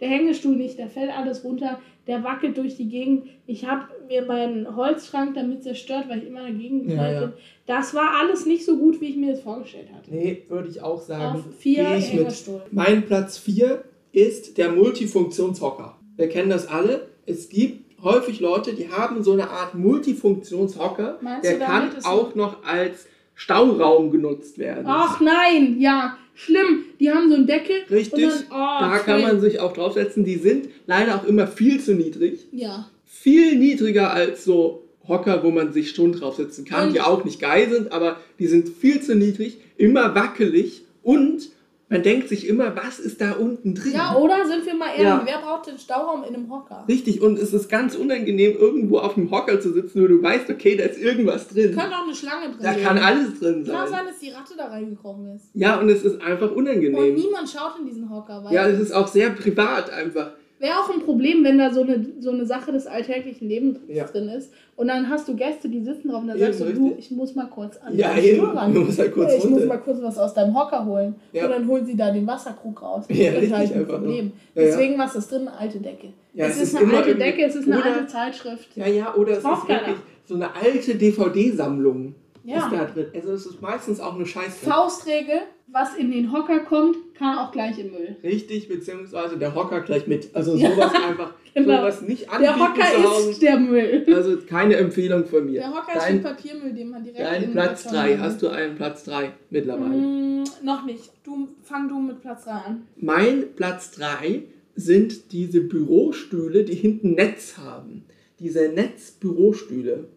[0.00, 3.28] Der Hängestuhl nicht, da fällt alles runter, der wackelt durch die Gegend.
[3.46, 7.20] Ich habe mir meinen Holzschrank damit zerstört, weil ich immer dagegen Ja, geknallt ja.
[7.28, 7.32] bin.
[7.66, 10.14] Das war alles nicht so gut, wie ich mir das vorgestellt hatte.
[10.14, 11.38] nee, würde ich auch sagen.
[11.38, 12.20] Auf vier ich mit.
[12.24, 12.62] Hängestuhl.
[12.72, 15.96] Mein Platz 4 ist der Multifunktionshocker.
[16.16, 17.08] Wir kennen das alle.
[17.24, 21.18] Es gibt häufig Leute, die haben so eine Art Multifunktionshocker.
[21.20, 24.84] Meinst Der kann auch noch als Stauraum genutzt werden.
[24.86, 26.84] Ach nein, ja, schlimm.
[26.98, 27.76] Die haben so einen Deckel.
[27.90, 28.24] Richtig.
[28.24, 30.24] Und dann, oh, da kann man sich auch draufsetzen.
[30.24, 32.46] Die sind leider auch immer viel zu niedrig.
[32.52, 32.88] Ja.
[33.04, 37.40] Viel niedriger als so Hocker, wo man sich schon draufsetzen kann, Und- die auch nicht
[37.40, 41.50] geil sind, aber die sind viel zu niedrig, immer wackelig und
[41.88, 43.92] Man denkt sich immer, was ist da unten drin?
[43.94, 45.22] Ja, oder sind wir mal ehrlich, Ja.
[45.24, 46.84] wer braucht den Stauraum in einem Hocker?
[46.88, 50.50] Richtig, und es ist ganz unangenehm, irgendwo auf dem Hocker zu sitzen, wo du weißt,
[50.50, 51.76] okay, da ist irgendwas drin.
[51.76, 52.82] Könnte auch eine Schlange drin Da sein.
[52.82, 53.88] kann alles drin Kann sein.
[53.88, 55.44] sein, dass die Ratte da reingekrochen ist.
[55.54, 57.14] Ja, und es ist einfach Und unangenehm.
[57.14, 60.32] niemand schaut in diesen Hocker, weil Ja, es ist auch sehr privat einfach.
[60.58, 64.04] Wäre auch ein Problem, wenn da so eine, so eine Sache des alltäglichen Lebens Ja.
[64.04, 64.50] drin ist.
[64.76, 66.98] Und dann hast du Gäste, die sitzen drauf und dann Eben, sagst du, du, richtig.
[66.98, 68.44] ich muss mal kurz an Ja, den eben.
[68.46, 68.72] Ran.
[68.74, 69.66] Du musst halt kurz ich muss runter.
[69.66, 71.14] mal kurz was aus deinem Hocker holen.
[71.32, 71.44] Ja.
[71.44, 73.04] Und dann holen sie da den Wasserkrug raus.
[73.08, 73.86] Ja, das ist halt ein.
[73.86, 74.32] Problem.
[74.54, 74.62] Ja.
[74.62, 75.48] Deswegen, was ist drin?
[75.48, 76.08] Eine alte Decke.
[76.34, 78.68] Ja, es, es ist, ist eine alte Decke, es ist eine oder- alte Zeitschrift.
[78.76, 79.96] Ja, ja, oder es ist wirklich
[80.26, 82.14] so eine alte DVD-Sammlung.
[82.46, 82.58] Ja.
[82.66, 83.06] Ist da drin.
[83.14, 84.64] Also es ist meistens auch eine Scheiße.
[84.64, 88.16] Faustregel, was in den Hocker kommt, kann auch gleich im Müll.
[88.22, 90.34] Richtig, beziehungsweise der Hocker gleich mit.
[90.34, 91.78] Also Ja, sowas einfach, genau.
[91.78, 93.30] sowas nicht Der anbieten Hocker zu Hause.
[93.30, 94.06] ist der Müll.
[94.14, 95.60] Also keine Empfehlung von mir.
[95.60, 98.00] Der Hocker ist dein, wie Papiermüll, den man direkt in dein den Platz Karton 3.
[98.04, 98.20] reinmacht.
[98.28, 99.94] Hast du einen Platz 3 mittlerweile?
[99.96, 101.10] Mm, noch nicht.
[101.24, 102.82] Du, fang du mit Platz 3 an.
[102.96, 104.42] Mein Platz 3
[104.76, 108.04] sind diese Bürostühle, die hinten Netz haben.
[108.38, 110.08] Diese Netzbürostühle.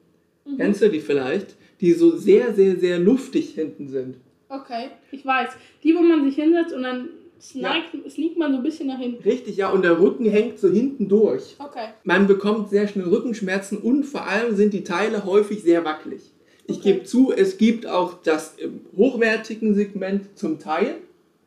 [0.51, 0.57] Mhm.
[0.57, 1.55] Kennst du die vielleicht?
[1.81, 4.15] Die so sehr, sehr, sehr luftig hinten sind.
[4.49, 5.49] Okay, ich weiß.
[5.83, 9.23] Die, wo man sich hinsetzt und dann sneakt, sneakt man so ein bisschen nach hinten.
[9.23, 11.55] Richtig, ja, und der Rücken hängt so hinten durch.
[11.59, 11.89] Okay.
[12.03, 16.21] Man bekommt sehr schnell Rückenschmerzen und vor allem sind die Teile häufig sehr wackelig.
[16.67, 16.93] Ich Okay.
[16.93, 20.95] gebe zu, es gibt auch das im hochwertigen Segment zum Teil.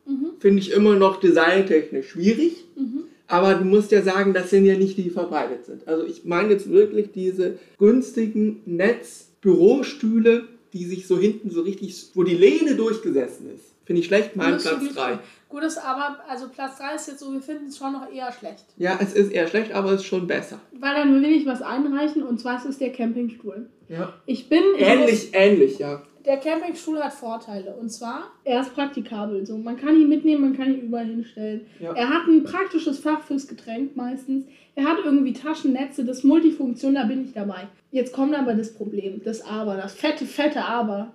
[0.05, 0.31] Mhm.
[0.39, 2.65] Finde ich immer noch designtechnisch schwierig.
[2.75, 3.03] Mhm.
[3.33, 5.87] Aber du musst ja sagen, das sind ja nicht die, die verbreitet sind.
[5.87, 12.23] Also ich meine jetzt wirklich diese günstigen Netz-Bürostühle, die sich so hinten so richtig, wo
[12.23, 13.65] die Lehne durchgesessen ist.
[13.85, 14.93] Finde ich schlecht, mein Platz Gefühl.
[14.93, 15.19] 3.
[15.49, 18.65] Gutes, aber also Platz 3 ist jetzt so, wir finden es schon noch eher schlecht.
[18.77, 20.59] Ja, es ist eher schlecht, aber es ist schon besser.
[20.79, 23.67] Weil dann will ich was einreichen und zwar ist es der Campingstuhl.
[23.89, 24.13] Ja.
[24.25, 24.61] Ich bin.
[24.77, 26.01] ich muss- Ähnlich, ähnlich, ja.
[26.25, 27.75] Der Campingstuhl hat Vorteile.
[27.75, 29.45] Und zwar, er ist praktikabel.
[29.45, 31.65] So, man kann ihn mitnehmen, man kann ihn überall hinstellen.
[31.79, 31.93] Ja.
[31.93, 34.45] Er hat ein praktisches Fach fürs Getränk meistens.
[34.75, 37.67] Er hat irgendwie Taschennetze, das Multifunktion, da bin ich dabei.
[37.91, 41.13] Jetzt kommt aber das Problem, das Aber, das fette, fette Aber.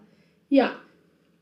[0.51, 0.73] Ja,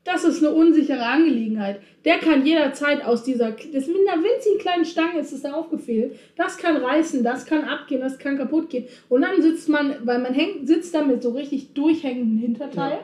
[0.07, 1.81] das ist eine unsichere Angelegenheit.
[2.05, 6.17] Der kann jederzeit aus dieser, das mit einer winzigen kleinen Stange ist es da aufgefehlt.
[6.37, 8.85] Das kann reißen, das kann abgehen, das kann kaputt gehen.
[9.09, 12.93] Und dann sitzt man, weil man hängt, sitzt da mit so richtig durchhängenden Hinterteil.
[12.93, 12.99] Ja.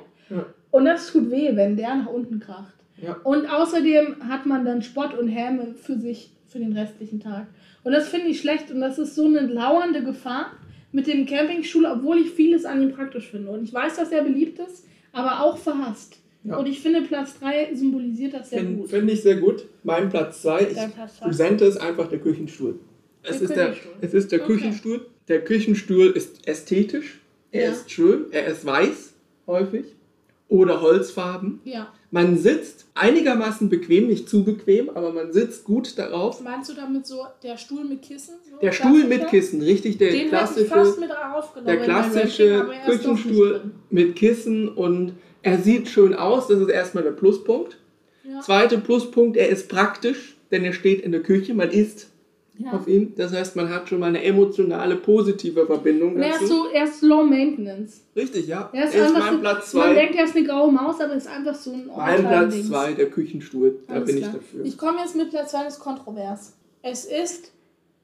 [0.72, 2.74] Und das tut weh, wenn der nach unten kracht.
[2.98, 3.14] Ja.
[3.24, 7.48] Und außerdem hat man dann Spott und Häme für sich für den restlichen Tag.
[7.84, 10.52] Und das finde ich schlecht und das ist so eine lauernde Gefahr
[10.92, 13.52] mit dem Campingstuhl, obwohl ich vieles an ihm praktisch finde.
[13.52, 16.18] Und ich weiß, dass er beliebt ist, aber auch verhasst.
[16.44, 16.58] Ja.
[16.58, 18.90] Und ich finde, Platz 3 symbolisiert das sehr Finde gut.
[18.90, 19.66] find ich sehr gut.
[19.84, 22.80] Mein Platz 2, ich präsente ist einfach der Küchenstuhl.
[23.24, 23.94] Es Der ist der, Küchenstuhl.
[24.02, 24.54] es ist der Okay.
[24.54, 25.06] Küchenstuhl.
[25.30, 27.20] Der Küchenstuhl ist ästhetisch.
[27.52, 27.72] Er Ja.
[27.72, 28.26] ist schön.
[28.32, 29.14] Er ist weiß,
[29.48, 29.86] häufig.
[30.54, 31.62] Oder Holzfarben.
[31.64, 31.92] Ja.
[32.12, 36.42] Man sitzt einigermaßen bequem, nicht zu bequem, aber man sitzt gut darauf.
[36.42, 38.36] Meinst du damit so der Stuhl mit Kissen?
[38.48, 39.08] So Der Stuhl klassischer?
[39.08, 44.70] mit Kissen, richtig, der Den klassische, fast mit der Ranking, klassische nicht Küchenstuhl mit Kissen
[44.70, 47.80] und er sieht schön aus, das ist erstmal der Pluspunkt.
[48.24, 48.40] Ja.
[48.42, 52.12] Zweiter Pluspunkt, er ist praktisch, denn er steht in der Küche, man isst
[52.66, 52.72] Ja.
[52.74, 53.14] auf ihm.
[53.16, 56.54] Das heißt, man hat schon mal eine emotionale, positive Verbindung Und er ist dazu.
[56.54, 58.02] so, er ist low maintenance.
[58.16, 58.70] Richtig, ja.
[58.74, 59.94] Er ist, er ist einfach mein so, Platz Man 2.
[59.96, 62.68] denkt, er ist eine graue Maus, aber er ist einfach so ein Mein Platz All-Time-Dings.
[62.70, 63.80] 2, der Küchenstuhl.
[63.88, 64.30] Da Alles bin klar.
[64.30, 64.66] ich dafür.
[64.66, 66.54] Ich komme jetzt mit Platz 2 des Kontrovers.
[66.82, 67.52] Es ist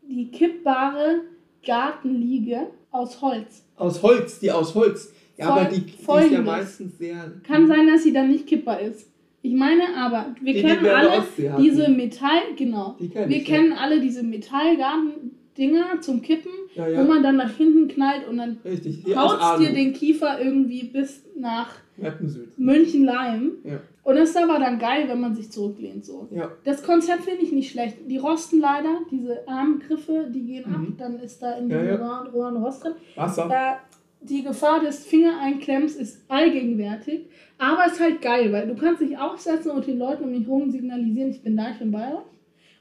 [0.01, 1.22] die kippbare
[1.66, 3.64] Gartenliege aus Holz.
[3.78, 5.14] aus Holz, die aus Holz.
[5.38, 5.91] Ja, Voll- aber die, die
[6.26, 7.32] ist ja meistens sehr.
[7.47, 9.07] Kann sein, dass sie dann nicht kippbar ist.
[9.42, 11.24] Ich meine aber, wir Die, die kennen wir der alle
[11.62, 12.96] diese Metall, genau.
[13.00, 13.56] Die kenn Wir ich, ja.
[13.56, 17.00] kennen alle diese Metallgarten-Dinger zum Kippen, Ja, ja.
[17.00, 18.58] wo man dann nach hinten knallt und dann
[19.16, 21.70] haut dir den Kiefer irgendwie bis nach.
[22.58, 23.52] München-Leim.
[24.04, 26.28] Und das ist aber dann geil, wenn man sich zurücklehnt so.
[26.64, 27.98] Das Konzept finde ich nicht schlecht.
[28.08, 30.96] Die rosten leider, diese Armgriffe, die gehen ab, Mhm.
[30.98, 31.96] dann ist da in Ja.
[31.96, 32.94] Rohr Rohr ein Rost drin.
[33.16, 33.50] Wasser.
[33.50, 33.76] Äh,
[34.22, 37.22] die Gefahr des Fingereinklemms ist allgegenwärtig,
[37.57, 40.70] aber ist halt geil, weil du kannst dich aufsetzen und den Leuten um dich herum
[40.72, 42.24] signalisieren, ich bin da, ich bin bei euch.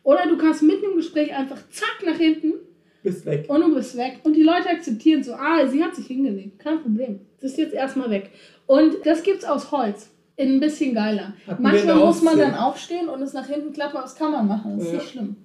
[0.02, 2.54] Oder du kannst mitten im Gespräch einfach zack nach hinten
[3.02, 3.46] Bist weg.
[3.48, 4.20] und du bist weg.
[4.24, 7.20] Und die Leute akzeptieren so, ah, sie hat sich hingelegt, kein Problem.
[7.40, 8.30] Das ist jetzt erstmal weg.
[8.66, 10.10] Und das gibt's aus Holz.
[10.36, 11.34] In ein bisschen geiler.
[11.48, 14.46] Hatten Manchmal muss man dann aufstehen und es nach hinten klappen, aber das kann man
[14.46, 14.78] machen.
[14.78, 14.98] Das ist Ja.
[14.98, 15.36] nicht schlimm.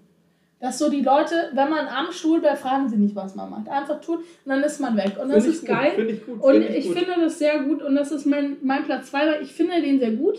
[0.63, 3.67] Dass so die Leute, wenn man am Stuhl bleibt, fragen sie nicht, was man macht.
[3.67, 5.17] Einfach tun und dann ist man weg.
[5.21, 5.91] Und das Find ist gut, geil.
[5.93, 6.41] Finde ich gut.
[6.41, 6.97] Und find ich gut.
[6.97, 9.99] finde das sehr gut und das ist mein, mein Platz 2, weil ich finde den
[9.99, 10.37] sehr gut.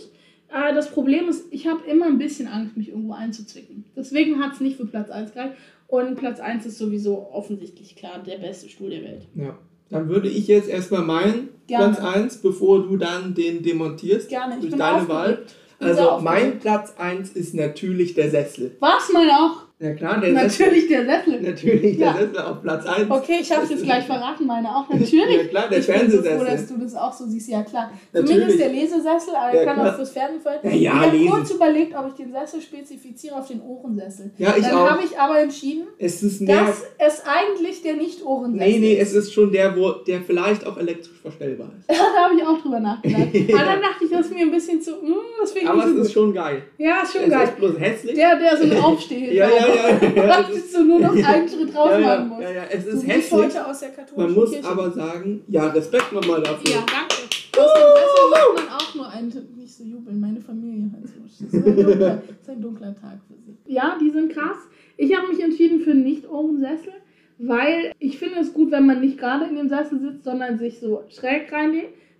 [0.48, 3.84] Äh, das Problem ist, ich habe immer ein bisschen Angst, mich irgendwo einzuzwicken.
[3.94, 5.56] Deswegen hat es nicht für Platz 1 gereicht.
[5.88, 9.26] Und Platz 1 ist sowieso offensichtlich klar der beste Stuhl der Welt.
[9.34, 9.58] Ja.
[9.90, 11.94] Dann würde ich jetzt erstmal meinen Gerne.
[11.96, 15.54] Platz 1, bevor du dann den demontierst Gerne, ich durch deine aufgeregt.
[15.80, 15.90] Wahl.
[15.90, 16.60] Also mein.
[16.60, 18.74] Platz 1 ist natürlich der Sessel.
[18.80, 19.63] Was, mein auch?
[19.84, 20.66] Ja klar, der Sessel.
[20.66, 21.40] Natürlich der Sessel.
[21.42, 22.14] Natürlich der Ja.
[22.14, 23.10] Sessel auf Platz 1.
[23.10, 24.88] Okay, ich habe es jetzt gleich verraten, meine auch.
[24.88, 25.14] Natürlich.
[25.34, 27.50] Ja klar, der ich bin so froh, dass du das auch so siehst.
[27.50, 27.90] Ja, klar.
[28.12, 28.48] Für mich Natürlich.
[28.54, 29.90] ist der Lesesessel, aber Ja, er kann klar.
[29.92, 30.40] auch fürs Fernsehen.
[30.62, 34.30] Ja, ja, ich habe kurz überlegt, ob ich den Sessel spezifiziere auf den Ohrensessel.
[34.38, 36.64] Ja, ich Dann habe ich aber entschieden, Es ist mehr.
[36.64, 39.10] dass es eigentlich der Nicht-Ohrensessel Nee, nee, ist.
[39.10, 41.90] es ist schon der, wo der vielleicht auch elektrisch verstellbar ist.
[42.16, 43.22] da habe ich auch drüber nachgedacht.
[43.52, 44.92] Aber dann dachte ich, das ist mir ein bisschen zu.
[44.92, 46.10] Hm, das ich Aber es ist gut.
[46.12, 46.62] schon geil.
[46.78, 47.44] Ja, ist schon es geil.
[47.44, 48.14] ist bloß hässlich.
[48.14, 49.32] Der, der so aufsteht.
[49.32, 52.42] Ja, ja, ja, ja, du nur noch einen Schritt drauf ja, ja, machen musst.
[52.42, 53.32] ja, ja, es So ist ich hässlich.
[53.32, 54.68] heute aus der katholischen Man muss Kirche.
[54.68, 56.74] aber sagen, ja, Respekt nochmal dafür.
[56.74, 57.14] Ja, danke.
[57.56, 59.56] Aus dem Sessel macht man auch nur einen.
[59.56, 61.14] Nicht so jubeln, meine Familie hört so.
[61.24, 63.72] Das ist ein dunkler, das ist ein dunkler Tag für sie.
[63.72, 64.56] Ja, die sind krass.
[64.96, 66.92] Ich habe mich entschieden für einen Nicht-Ohrensessel,
[67.38, 70.78] weil ich finde es gut, wenn man nicht gerade in dem Sessel sitzt, sondern sich
[70.78, 71.74] so schräg rein,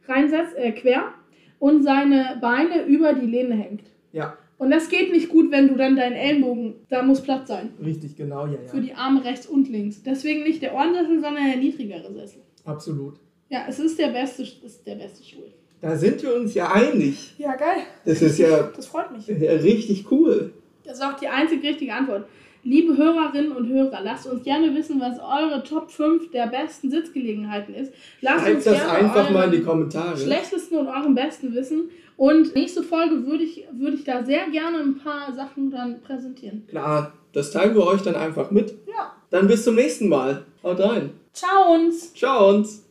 [0.09, 1.13] reinsetzt, äh, quer
[1.59, 3.83] und seine Beine über die Lehne hängt.
[4.13, 7.71] Ja, Und das geht nicht gut, wenn du dann deinen Ellenbogen, da muss Platz sein.
[7.85, 8.83] richtig, genau, ja, Für ja.
[8.83, 10.03] die Arme rechts und links.
[10.03, 12.41] Deswegen nicht der Ohrensessel, sondern der niedrigere Sessel.
[12.65, 13.15] Absolut.
[13.51, 15.53] Ja, es ist der beste, es ist der beste Stuhl.
[15.81, 17.35] Da sind wir uns ja einig.
[17.37, 17.83] Ja, geil.
[18.07, 19.27] Das ist ja Das freut mich.
[19.27, 20.53] ja richtig cool.
[20.85, 22.27] Das ist auch die einzig richtige Antwort.
[22.65, 27.75] Liebe Hörerinnen und Hörer, lasst uns gerne wissen, was eure Top 5 der besten Sitzgelegenheiten
[27.75, 27.93] ist.
[28.23, 30.17] Lasst uns Schreibt das gerne einfach mal in die Kommentare.
[30.17, 31.91] schlechtesten und euren besten wissen.
[32.17, 36.67] Und nächste Folge würde ich, würde ich da sehr gerne ein paar Sachen dann präsentieren.
[36.67, 38.71] Klar, das teilen wir euch dann einfach mit.
[38.87, 39.12] Ja.
[39.29, 40.45] Dann bis zum nächsten Mal.
[40.62, 41.11] Haut rein.
[41.35, 42.15] Ciao uns!
[42.15, 42.89] Ciao uns.